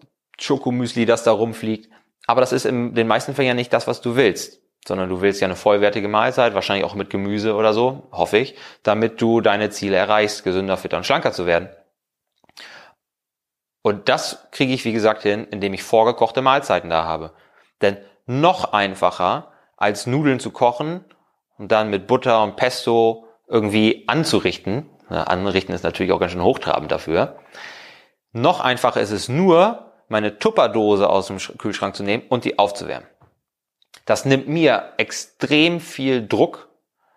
Schokomüsli, 0.40 1.04
das 1.04 1.24
da 1.24 1.32
rumfliegt. 1.32 1.90
Aber 2.26 2.40
das 2.40 2.52
ist 2.52 2.64
in 2.64 2.94
den 2.94 3.06
meisten 3.06 3.34
Fällen 3.34 3.48
ja 3.48 3.54
nicht 3.54 3.72
das, 3.72 3.86
was 3.86 4.00
du 4.00 4.16
willst. 4.16 4.62
Sondern 4.86 5.08
du 5.08 5.20
willst 5.20 5.40
ja 5.40 5.46
eine 5.46 5.56
vollwertige 5.56 6.08
Mahlzeit, 6.08 6.54
wahrscheinlich 6.54 6.84
auch 6.84 6.94
mit 6.94 7.10
Gemüse 7.10 7.54
oder 7.54 7.72
so, 7.72 8.08
hoffe 8.10 8.38
ich, 8.38 8.56
damit 8.82 9.20
du 9.20 9.40
deine 9.40 9.70
Ziele 9.70 9.96
erreichst, 9.96 10.42
gesünder, 10.42 10.76
fitter 10.76 10.96
und 10.96 11.06
schlanker 11.06 11.32
zu 11.32 11.46
werden. 11.46 11.68
Und 13.82 14.08
das 14.08 14.48
kriege 14.52 14.72
ich, 14.72 14.84
wie 14.84 14.92
gesagt, 14.92 15.22
hin, 15.22 15.46
indem 15.50 15.74
ich 15.74 15.82
vorgekochte 15.82 16.40
Mahlzeiten 16.40 16.88
da 16.88 17.04
habe. 17.04 17.32
Denn 17.80 17.98
noch 18.26 18.72
einfacher, 18.72 19.52
als 19.76 20.06
Nudeln 20.06 20.40
zu 20.40 20.50
kochen 20.50 21.04
und 21.62 21.70
dann 21.70 21.90
mit 21.90 22.08
Butter 22.08 22.42
und 22.42 22.56
Pesto 22.56 23.28
irgendwie 23.46 24.02
anzurichten, 24.08 24.90
anrichten 25.08 25.72
ist 25.72 25.84
natürlich 25.84 26.10
auch 26.10 26.18
ganz 26.18 26.32
schön 26.32 26.42
hochtrabend 26.42 26.90
dafür. 26.90 27.38
Noch 28.32 28.58
einfacher 28.58 29.00
ist 29.00 29.12
es 29.12 29.28
nur, 29.28 29.92
meine 30.08 30.40
Tupperdose 30.40 31.08
aus 31.08 31.28
dem 31.28 31.38
Kühlschrank 31.38 31.94
zu 31.94 32.02
nehmen 32.02 32.24
und 32.28 32.44
die 32.44 32.58
aufzuwärmen. 32.58 33.08
Das 34.06 34.24
nimmt 34.24 34.48
mir 34.48 34.94
extrem 34.96 35.78
viel 35.78 36.26
Druck 36.26 36.68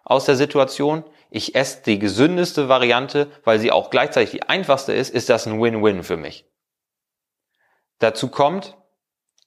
aus 0.03 0.25
der 0.25 0.35
Situation. 0.35 1.03
Ich 1.31 1.55
esse 1.55 1.81
die 1.81 1.97
gesündeste 1.97 2.69
Variante, 2.69 3.31
weil 3.45 3.57
sie 3.57 3.71
auch 3.71 3.89
gleichzeitig 3.89 4.29
die 4.29 4.43
einfachste 4.43 4.93
ist, 4.93 5.09
ist 5.11 5.27
das 5.27 5.47
ein 5.47 5.59
Win-Win 5.59 6.03
für 6.03 6.17
mich. 6.17 6.45
Dazu 7.97 8.27
kommt, 8.27 8.77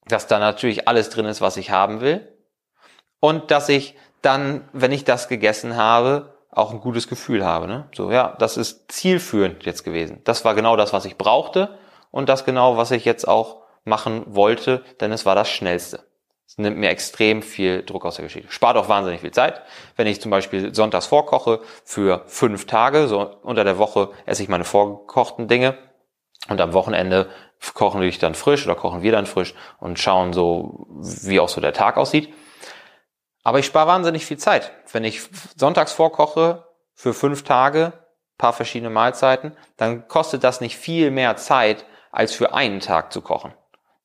dass 0.07 0.27
da 0.27 0.41
natürlich 0.41 0.89
alles 0.89 1.09
drin 1.11 1.27
ist, 1.27 1.41
was 1.41 1.57
ich 1.57 1.71
haben 1.71 2.01
will 2.01 2.37
und 3.21 3.53
dass 3.53 3.69
ich 3.69 3.95
dann, 4.23 4.69
wenn 4.73 4.93
ich 4.93 5.05
das 5.05 5.29
gegessen 5.29 5.77
habe, 5.77 6.35
auch 6.51 6.73
ein 6.73 6.81
gutes 6.81 7.09
Gefühl 7.09 7.45
habe. 7.45 7.67
Ne? 7.67 7.89
So, 7.95 8.11
ja, 8.11 8.35
das 8.39 8.57
ist 8.57 8.91
zielführend 8.91 9.65
jetzt 9.65 9.85
gewesen. 9.85 10.21
Das 10.25 10.45
war 10.45 10.55
genau 10.55 10.77
das, 10.77 10.93
was 10.93 11.05
ich 11.05 11.17
brauchte 11.17 11.79
und 12.11 12.29
das 12.29 12.45
genau, 12.45 12.77
was 12.77 12.91
ich 12.91 13.05
jetzt 13.05 13.29
auch 13.29 13.63
machen 13.85 14.25
wollte, 14.27 14.85
denn 15.01 15.13
es 15.13 15.25
war 15.25 15.35
das 15.35 15.49
Schnellste. 15.49 16.01
Es 16.47 16.57
nimmt 16.57 16.79
mir 16.79 16.89
extrem 16.89 17.43
viel 17.43 17.83
Druck 17.83 18.07
aus 18.07 18.17
der 18.17 18.25
Geschichte. 18.25 18.51
Spart 18.51 18.77
auch 18.77 18.89
wahnsinnig 18.89 19.21
viel 19.21 19.31
Zeit. 19.31 19.63
Wenn 19.97 20.07
ich 20.07 20.21
zum 20.21 20.31
Beispiel 20.31 20.75
sonntags 20.75 21.07
vorkoche 21.07 21.61
für 21.85 22.23
fünf 22.27 22.67
Tage, 22.67 23.07
so 23.07 23.37
unter 23.43 23.65
der 23.65 23.79
Woche 23.79 24.11
esse 24.25 24.43
ich 24.43 24.49
meine 24.49 24.65
vorgekochten 24.65 25.47
Dinge 25.47 25.77
und 26.49 26.61
am 26.61 26.73
Wochenende 26.73 27.29
kochen 27.75 28.01
wir 28.01 28.11
dann 28.13 28.35
frisch 28.35 28.65
oder 28.65 28.77
kochen 28.77 29.03
wir 29.03 29.13
dann 29.13 29.27
frisch 29.27 29.55
und 29.79 29.99
schauen 29.99 30.33
so, 30.33 30.87
wie 30.91 31.41
auch 31.41 31.49
so 31.49 31.61
der 31.61 31.73
Tag 31.73 31.97
aussieht. 31.97 32.33
Aber 33.43 33.59
ich 33.59 33.67
spare 33.67 33.87
wahnsinnig 33.87 34.27
viel 34.27 34.39
Zeit. 34.39 34.73
Wenn 34.93 35.05
ich 35.05 35.23
sonntags 35.57 35.93
vorkoche 35.93 36.65
für 36.95 37.15
fünf 37.15 37.45
Tage, 37.45 37.93
paar 38.37 38.53
verschiedene 38.53 38.91
Mahlzeiten, 38.91 39.57
dann 39.77 40.07
kostet 40.09 40.45
das 40.45 40.61
nicht 40.61 40.77
viel 40.77 41.11
mehr 41.11 41.37
Zeit, 41.37 41.85
als 42.13 42.33
für 42.33 42.55
einen 42.55 42.81
Tag 42.81 43.13
zu 43.13 43.21
kochen. 43.21 43.53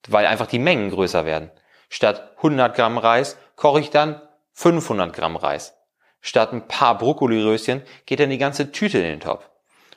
Weil 0.08 0.26
einfach 0.26 0.48
die 0.48 0.60
Mengen 0.60 0.90
größer 0.90 1.26
werden. 1.26 1.52
Statt 1.90 2.32
100 2.38 2.76
Gramm 2.76 2.98
Reis 2.98 3.38
koche 3.56 3.80
ich 3.80 3.90
dann 3.92 4.22
500 4.54 5.14
Gramm 5.14 5.36
Reis. 5.36 5.76
Statt 6.20 6.54
ein 6.54 6.68
paar 6.68 6.98
Brokkoliröschen 6.98 7.84
geht 8.06 8.20
dann 8.20 8.30
die 8.30 8.38
ganze 8.38 8.72
Tüte 8.72 8.98
in 8.98 9.04
den 9.04 9.20
Topf. 9.20 9.50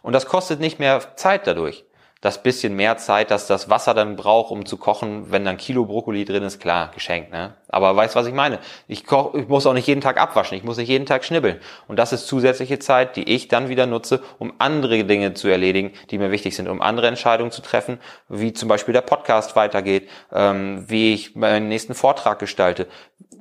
Und 0.02 0.12
das 0.12 0.26
kostet 0.26 0.60
nicht 0.60 0.78
mehr 0.78 1.16
Zeit 1.16 1.46
dadurch 1.46 1.85
das 2.22 2.42
bisschen 2.42 2.74
mehr 2.74 2.96
Zeit, 2.96 3.30
dass 3.30 3.46
das 3.46 3.68
Wasser 3.68 3.92
dann 3.92 4.16
braucht, 4.16 4.50
um 4.50 4.64
zu 4.64 4.78
kochen, 4.78 5.30
wenn 5.30 5.44
dann 5.44 5.58
Kilo 5.58 5.84
Brokkoli 5.84 6.24
drin 6.24 6.42
ist, 6.42 6.60
klar, 6.60 6.90
geschenkt, 6.94 7.30
ne? 7.30 7.54
Aber 7.68 7.94
weißt 7.94 8.16
was 8.16 8.26
ich 8.26 8.32
meine? 8.32 8.58
Ich, 8.88 9.04
koch, 9.04 9.34
ich 9.34 9.48
muss 9.48 9.66
auch 9.66 9.74
nicht 9.74 9.86
jeden 9.86 10.00
Tag 10.00 10.18
abwaschen, 10.18 10.56
ich 10.56 10.64
muss 10.64 10.78
nicht 10.78 10.88
jeden 10.88 11.04
Tag 11.04 11.24
schnibbeln. 11.24 11.60
Und 11.88 11.98
das 11.98 12.14
ist 12.14 12.26
zusätzliche 12.26 12.78
Zeit, 12.78 13.16
die 13.16 13.34
ich 13.34 13.48
dann 13.48 13.68
wieder 13.68 13.86
nutze, 13.86 14.22
um 14.38 14.54
andere 14.58 15.04
Dinge 15.04 15.34
zu 15.34 15.48
erledigen, 15.48 15.92
die 16.10 16.16
mir 16.16 16.30
wichtig 16.30 16.56
sind, 16.56 16.68
um 16.68 16.80
andere 16.80 17.06
Entscheidungen 17.08 17.50
zu 17.50 17.60
treffen, 17.60 17.98
wie 18.28 18.54
zum 18.54 18.68
Beispiel 18.68 18.94
der 18.94 19.02
Podcast 19.02 19.54
weitergeht, 19.54 20.08
ähm, 20.32 20.88
wie 20.88 21.12
ich 21.12 21.36
meinen 21.36 21.68
nächsten 21.68 21.94
Vortrag 21.94 22.38
gestalte, 22.38 22.86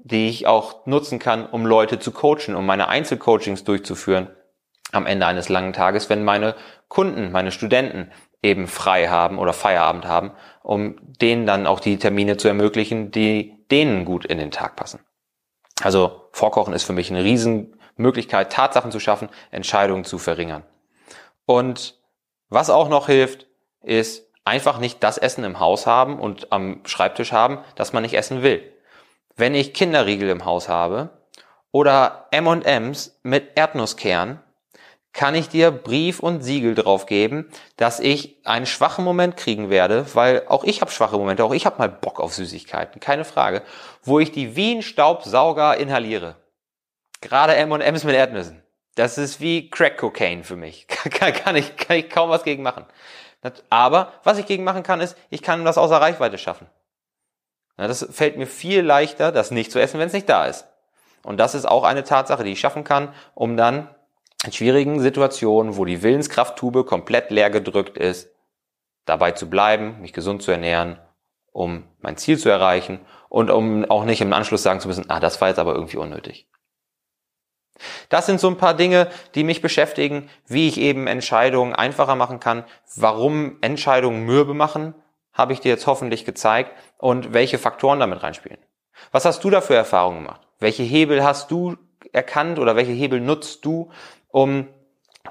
die 0.03 0.27
ich 0.27 0.47
auch 0.47 0.85
nutzen 0.85 1.17
kann, 1.17 1.45
um 1.45 1.65
Leute 1.65 1.97
zu 1.97 2.11
coachen, 2.11 2.55
um 2.55 2.65
meine 2.65 2.89
Einzelcoachings 2.89 3.63
durchzuführen 3.63 4.27
am 4.91 5.05
Ende 5.05 5.25
eines 5.25 5.49
langen 5.49 5.73
Tages, 5.73 6.09
wenn 6.09 6.23
meine 6.23 6.55
Kunden, 6.87 7.31
meine 7.31 7.51
Studenten 7.51 8.11
eben 8.45 8.67
frei 8.67 9.07
haben 9.07 9.39
oder 9.39 9.53
Feierabend 9.53 10.05
haben, 10.05 10.31
um 10.61 10.95
denen 11.19 11.45
dann 11.45 11.67
auch 11.67 11.79
die 11.79 11.97
Termine 11.97 12.37
zu 12.37 12.47
ermöglichen, 12.47 13.11
die 13.11 13.65
denen 13.71 14.05
gut 14.05 14.25
in 14.25 14.37
den 14.37 14.51
Tag 14.51 14.75
passen. 14.75 14.99
Also 15.81 16.29
Vorkochen 16.31 16.73
ist 16.73 16.83
für 16.83 16.93
mich 16.93 17.09
eine 17.09 17.23
Riesenmöglichkeit, 17.23 18.53
Tatsachen 18.53 18.91
zu 18.91 18.99
schaffen, 18.99 19.29
Entscheidungen 19.51 20.05
zu 20.05 20.19
verringern. 20.19 20.63
Und 21.45 21.99
was 22.49 22.69
auch 22.69 22.87
noch 22.87 23.07
hilft, 23.07 23.47
ist 23.81 24.31
einfach 24.45 24.77
nicht 24.77 25.03
das 25.03 25.17
Essen 25.17 25.43
im 25.43 25.59
Haus 25.59 25.87
haben 25.87 26.19
und 26.19 26.51
am 26.51 26.81
Schreibtisch 26.85 27.31
haben, 27.31 27.59
das 27.75 27.93
man 27.93 28.03
nicht 28.03 28.13
essen 28.13 28.43
will. 28.43 28.71
Wenn 29.35 29.55
ich 29.55 29.73
Kinderriegel 29.73 30.29
im 30.29 30.45
Haus 30.45 30.69
habe 30.69 31.09
oder 31.71 32.27
M&Ms 32.31 33.19
mit 33.23 33.57
Erdnusskern, 33.57 34.41
kann 35.15 35.33
ich 35.33 35.47
dir 35.47 35.71
Brief 35.71 36.19
und 36.19 36.41
Siegel 36.41 36.75
drauf 36.75 37.05
geben, 37.05 37.49
dass 37.77 38.01
ich 38.01 38.35
einen 38.45 38.65
schwachen 38.65 39.05
Moment 39.05 39.37
kriegen 39.37 39.69
werde, 39.69 40.05
weil 40.13 40.43
auch 40.47 40.65
ich 40.65 40.81
habe 40.81 40.91
schwache 40.91 41.17
Momente, 41.17 41.43
auch 41.45 41.53
ich 41.53 41.65
habe 41.65 41.77
mal 41.77 41.87
Bock 41.87 42.19
auf 42.19 42.33
Süßigkeiten, 42.33 42.99
keine 42.99 43.23
Frage, 43.23 43.63
wo 44.03 44.19
ich 44.19 44.33
die 44.33 44.57
wie 44.57 44.75
ein 44.75 44.81
Staubsauger 44.81 45.77
inhaliere. 45.77 46.35
Gerade 47.21 47.55
M&M's 47.55 48.03
mit 48.03 48.13
Erdnüssen. 48.13 48.61
Das 48.95 49.17
ist 49.17 49.39
wie 49.39 49.69
Crack 49.69 49.97
Cocaine 49.97 50.43
für 50.43 50.57
mich. 50.57 50.85
kann, 50.87 51.33
kann, 51.33 51.55
ich, 51.55 51.77
kann 51.77 51.97
ich 51.97 52.09
kaum 52.09 52.29
was 52.29 52.43
gegen 52.43 52.61
machen. 52.61 52.85
Aber 53.69 54.11
was 54.23 54.37
ich 54.37 54.45
gegen 54.45 54.65
machen 54.65 54.83
kann, 54.83 54.99
ist, 54.99 55.15
ich 55.29 55.41
kann 55.41 55.63
das 55.63 55.77
außer 55.77 55.97
Reichweite 55.97 56.37
schaffen. 56.37 56.67
Das 57.77 58.05
fällt 58.11 58.37
mir 58.37 58.47
viel 58.47 58.81
leichter, 58.81 59.31
das 59.31 59.51
nicht 59.51 59.71
zu 59.71 59.79
essen, 59.79 59.99
wenn 59.99 60.07
es 60.07 60.13
nicht 60.13 60.29
da 60.29 60.45
ist. 60.45 60.65
Und 61.23 61.37
das 61.37 61.55
ist 61.55 61.65
auch 61.65 61.83
eine 61.83 62.03
Tatsache, 62.03 62.43
die 62.43 62.51
ich 62.51 62.59
schaffen 62.59 62.83
kann, 62.83 63.13
um 63.33 63.55
dann 63.55 63.94
in 64.45 64.51
schwierigen 64.51 64.99
Situationen, 64.99 65.77
wo 65.77 65.85
die 65.85 66.03
Willenskrafttube 66.03 66.83
komplett 66.83 67.31
leer 67.31 67.49
gedrückt 67.49 67.97
ist, 67.97 68.29
dabei 69.05 69.31
zu 69.31 69.49
bleiben, 69.49 70.01
mich 70.01 70.13
gesund 70.13 70.41
zu 70.41 70.51
ernähren, 70.51 70.99
um 71.51 71.83
mein 72.01 72.17
Ziel 72.17 72.37
zu 72.37 72.49
erreichen 72.49 72.99
und 73.29 73.49
um 73.49 73.85
auch 73.85 74.05
nicht 74.05 74.21
im 74.21 74.33
Anschluss 74.33 74.63
sagen 74.63 74.79
zu 74.79 74.87
müssen, 74.87 75.09
ah, 75.09 75.19
das 75.19 75.39
war 75.41 75.47
jetzt 75.49 75.59
aber 75.59 75.73
irgendwie 75.73 75.97
unnötig. 75.97 76.47
Das 78.09 78.25
sind 78.25 78.39
so 78.39 78.47
ein 78.47 78.57
paar 78.57 78.73
Dinge, 78.73 79.09
die 79.35 79.43
mich 79.43 79.61
beschäftigen, 79.61 80.29
wie 80.47 80.67
ich 80.67 80.79
eben 80.79 81.07
Entscheidungen 81.07 81.75
einfacher 81.75 82.15
machen 82.15 82.39
kann, 82.39 82.63
warum 82.95 83.57
Entscheidungen 83.61 84.25
mürbe 84.25 84.53
machen, 84.53 84.95
habe 85.33 85.53
ich 85.53 85.59
dir 85.59 85.69
jetzt 85.69 85.87
hoffentlich 85.87 86.23
gezeigt 86.23 86.71
und 86.97 87.33
welche 87.33 87.57
Faktoren 87.57 87.99
damit 87.99 88.23
reinspielen. 88.23 88.59
Was 89.11 89.25
hast 89.25 89.43
du 89.43 89.49
da 89.49 89.59
für 89.59 89.75
Erfahrungen 89.75 90.23
gemacht? 90.23 90.41
Welche 90.59 90.83
Hebel 90.83 91.23
hast 91.23 91.51
du 91.51 91.75
erkannt 92.13 92.59
oder 92.59 92.77
welche 92.77 92.93
Hebel 92.93 93.19
nutzt 93.19 93.65
du, 93.65 93.91
um 94.35 94.67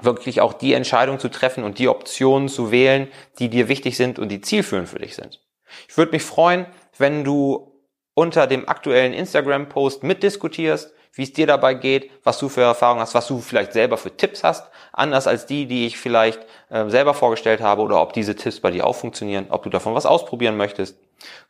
wirklich 0.01 0.41
auch 0.41 0.53
die 0.53 0.73
Entscheidung 0.73 1.19
zu 1.19 1.29
treffen 1.29 1.63
und 1.63 1.77
die 1.77 1.89
Optionen 1.89 2.49
zu 2.49 2.71
wählen, 2.71 3.07
die 3.37 3.49
dir 3.49 3.67
wichtig 3.67 3.97
sind 3.97 4.17
und 4.17 4.29
die 4.29 4.41
zielführend 4.41 4.89
für 4.89 4.97
dich 4.97 5.15
sind. 5.15 5.41
Ich 5.87 5.95
würde 5.95 6.11
mich 6.11 6.23
freuen, 6.23 6.65
wenn 6.97 7.23
du 7.23 7.71
unter 8.15 8.47
dem 8.47 8.67
aktuellen 8.67 9.13
Instagram-Post 9.13 10.01
mitdiskutierst, 10.01 10.91
wie 11.13 11.21
es 11.21 11.33
dir 11.33 11.45
dabei 11.45 11.75
geht, 11.75 12.09
was 12.23 12.39
du 12.39 12.49
für 12.49 12.61
Erfahrungen 12.61 13.01
hast, 13.01 13.13
was 13.13 13.27
du 13.27 13.41
vielleicht 13.41 13.73
selber 13.73 13.97
für 13.97 14.17
Tipps 14.17 14.43
hast, 14.43 14.71
anders 14.91 15.27
als 15.27 15.45
die, 15.45 15.67
die 15.67 15.85
ich 15.85 15.99
vielleicht 15.99 16.39
äh, 16.69 16.89
selber 16.89 17.13
vorgestellt 17.13 17.61
habe 17.61 17.83
oder 17.83 18.01
ob 18.01 18.13
diese 18.13 18.35
Tipps 18.35 18.59
bei 18.59 18.71
dir 18.71 18.87
auch 18.87 18.95
funktionieren, 18.95 19.45
ob 19.51 19.61
du 19.61 19.69
davon 19.69 19.93
was 19.93 20.07
ausprobieren 20.07 20.57
möchtest. 20.57 20.97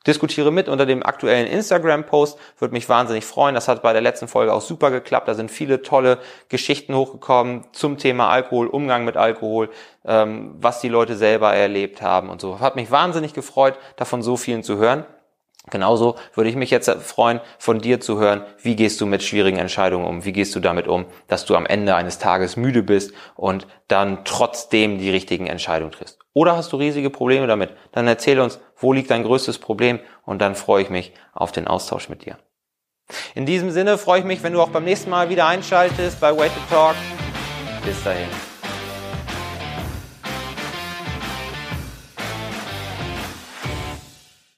Diskutiere 0.07 0.51
mit 0.51 0.69
unter 0.69 0.85
dem 0.85 1.03
aktuellen 1.03 1.47
Instagram-Post, 1.47 2.37
würde 2.59 2.73
mich 2.73 2.87
wahnsinnig 2.87 3.25
freuen. 3.25 3.55
Das 3.55 3.67
hat 3.67 3.81
bei 3.81 3.93
der 3.93 4.01
letzten 4.01 4.27
Folge 4.27 4.53
auch 4.53 4.61
super 4.61 4.91
geklappt. 4.91 5.27
Da 5.27 5.33
sind 5.33 5.49
viele 5.49 5.81
tolle 5.81 6.19
Geschichten 6.49 6.93
hochgekommen 6.95 7.65
zum 7.71 7.97
Thema 7.97 8.29
Alkohol, 8.29 8.67
Umgang 8.67 9.05
mit 9.05 9.17
Alkohol, 9.17 9.69
ähm, 10.05 10.55
was 10.59 10.81
die 10.81 10.89
Leute 10.89 11.15
selber 11.15 11.53
erlebt 11.53 12.01
haben 12.01 12.29
und 12.29 12.39
so. 12.39 12.59
Hat 12.59 12.75
mich 12.75 12.91
wahnsinnig 12.91 13.33
gefreut, 13.33 13.79
davon 13.95 14.21
so 14.21 14.37
vielen 14.37 14.63
zu 14.63 14.77
hören. 14.77 15.05
Genauso 15.71 16.15
würde 16.33 16.49
ich 16.49 16.55
mich 16.55 16.69
jetzt 16.69 16.89
freuen, 16.89 17.41
von 17.57 17.79
dir 17.79 17.99
zu 17.99 18.19
hören, 18.19 18.45
wie 18.61 18.75
gehst 18.75 19.01
du 19.01 19.05
mit 19.05 19.23
schwierigen 19.23 19.57
Entscheidungen 19.57 20.05
um, 20.05 20.25
wie 20.25 20.31
gehst 20.31 20.55
du 20.55 20.59
damit 20.59 20.87
um, 20.87 21.05
dass 21.27 21.45
du 21.45 21.55
am 21.55 21.65
Ende 21.65 21.95
eines 21.95 22.19
Tages 22.19 22.55
müde 22.55 22.83
bist 22.83 23.13
und 23.35 23.65
dann 23.87 24.25
trotzdem 24.25 24.99
die 24.99 25.09
richtigen 25.09 25.47
Entscheidungen 25.47 25.91
triffst. 25.91 26.19
Oder 26.33 26.55
hast 26.57 26.71
du 26.73 26.77
riesige 26.77 27.09
Probleme 27.09 27.47
damit? 27.47 27.71
Dann 27.93 28.07
erzähl 28.07 28.39
uns, 28.39 28.59
wo 28.77 28.93
liegt 28.93 29.09
dein 29.09 29.23
größtes 29.23 29.57
Problem 29.57 29.99
und 30.23 30.41
dann 30.41 30.55
freue 30.55 30.83
ich 30.83 30.89
mich 30.89 31.13
auf 31.33 31.51
den 31.51 31.67
Austausch 31.67 32.09
mit 32.09 32.25
dir. 32.25 32.37
In 33.35 33.45
diesem 33.45 33.71
Sinne 33.71 33.97
freue 33.97 34.19
ich 34.19 34.25
mich, 34.25 34.43
wenn 34.43 34.53
du 34.53 34.61
auch 34.61 34.69
beim 34.69 34.83
nächsten 34.83 35.09
Mal 35.09 35.29
wieder 35.29 35.47
einschaltest 35.47 36.19
bei 36.19 36.31
to 36.31 36.49
Talk. 36.69 36.95
Bis 37.85 38.03
dahin. 38.03 38.54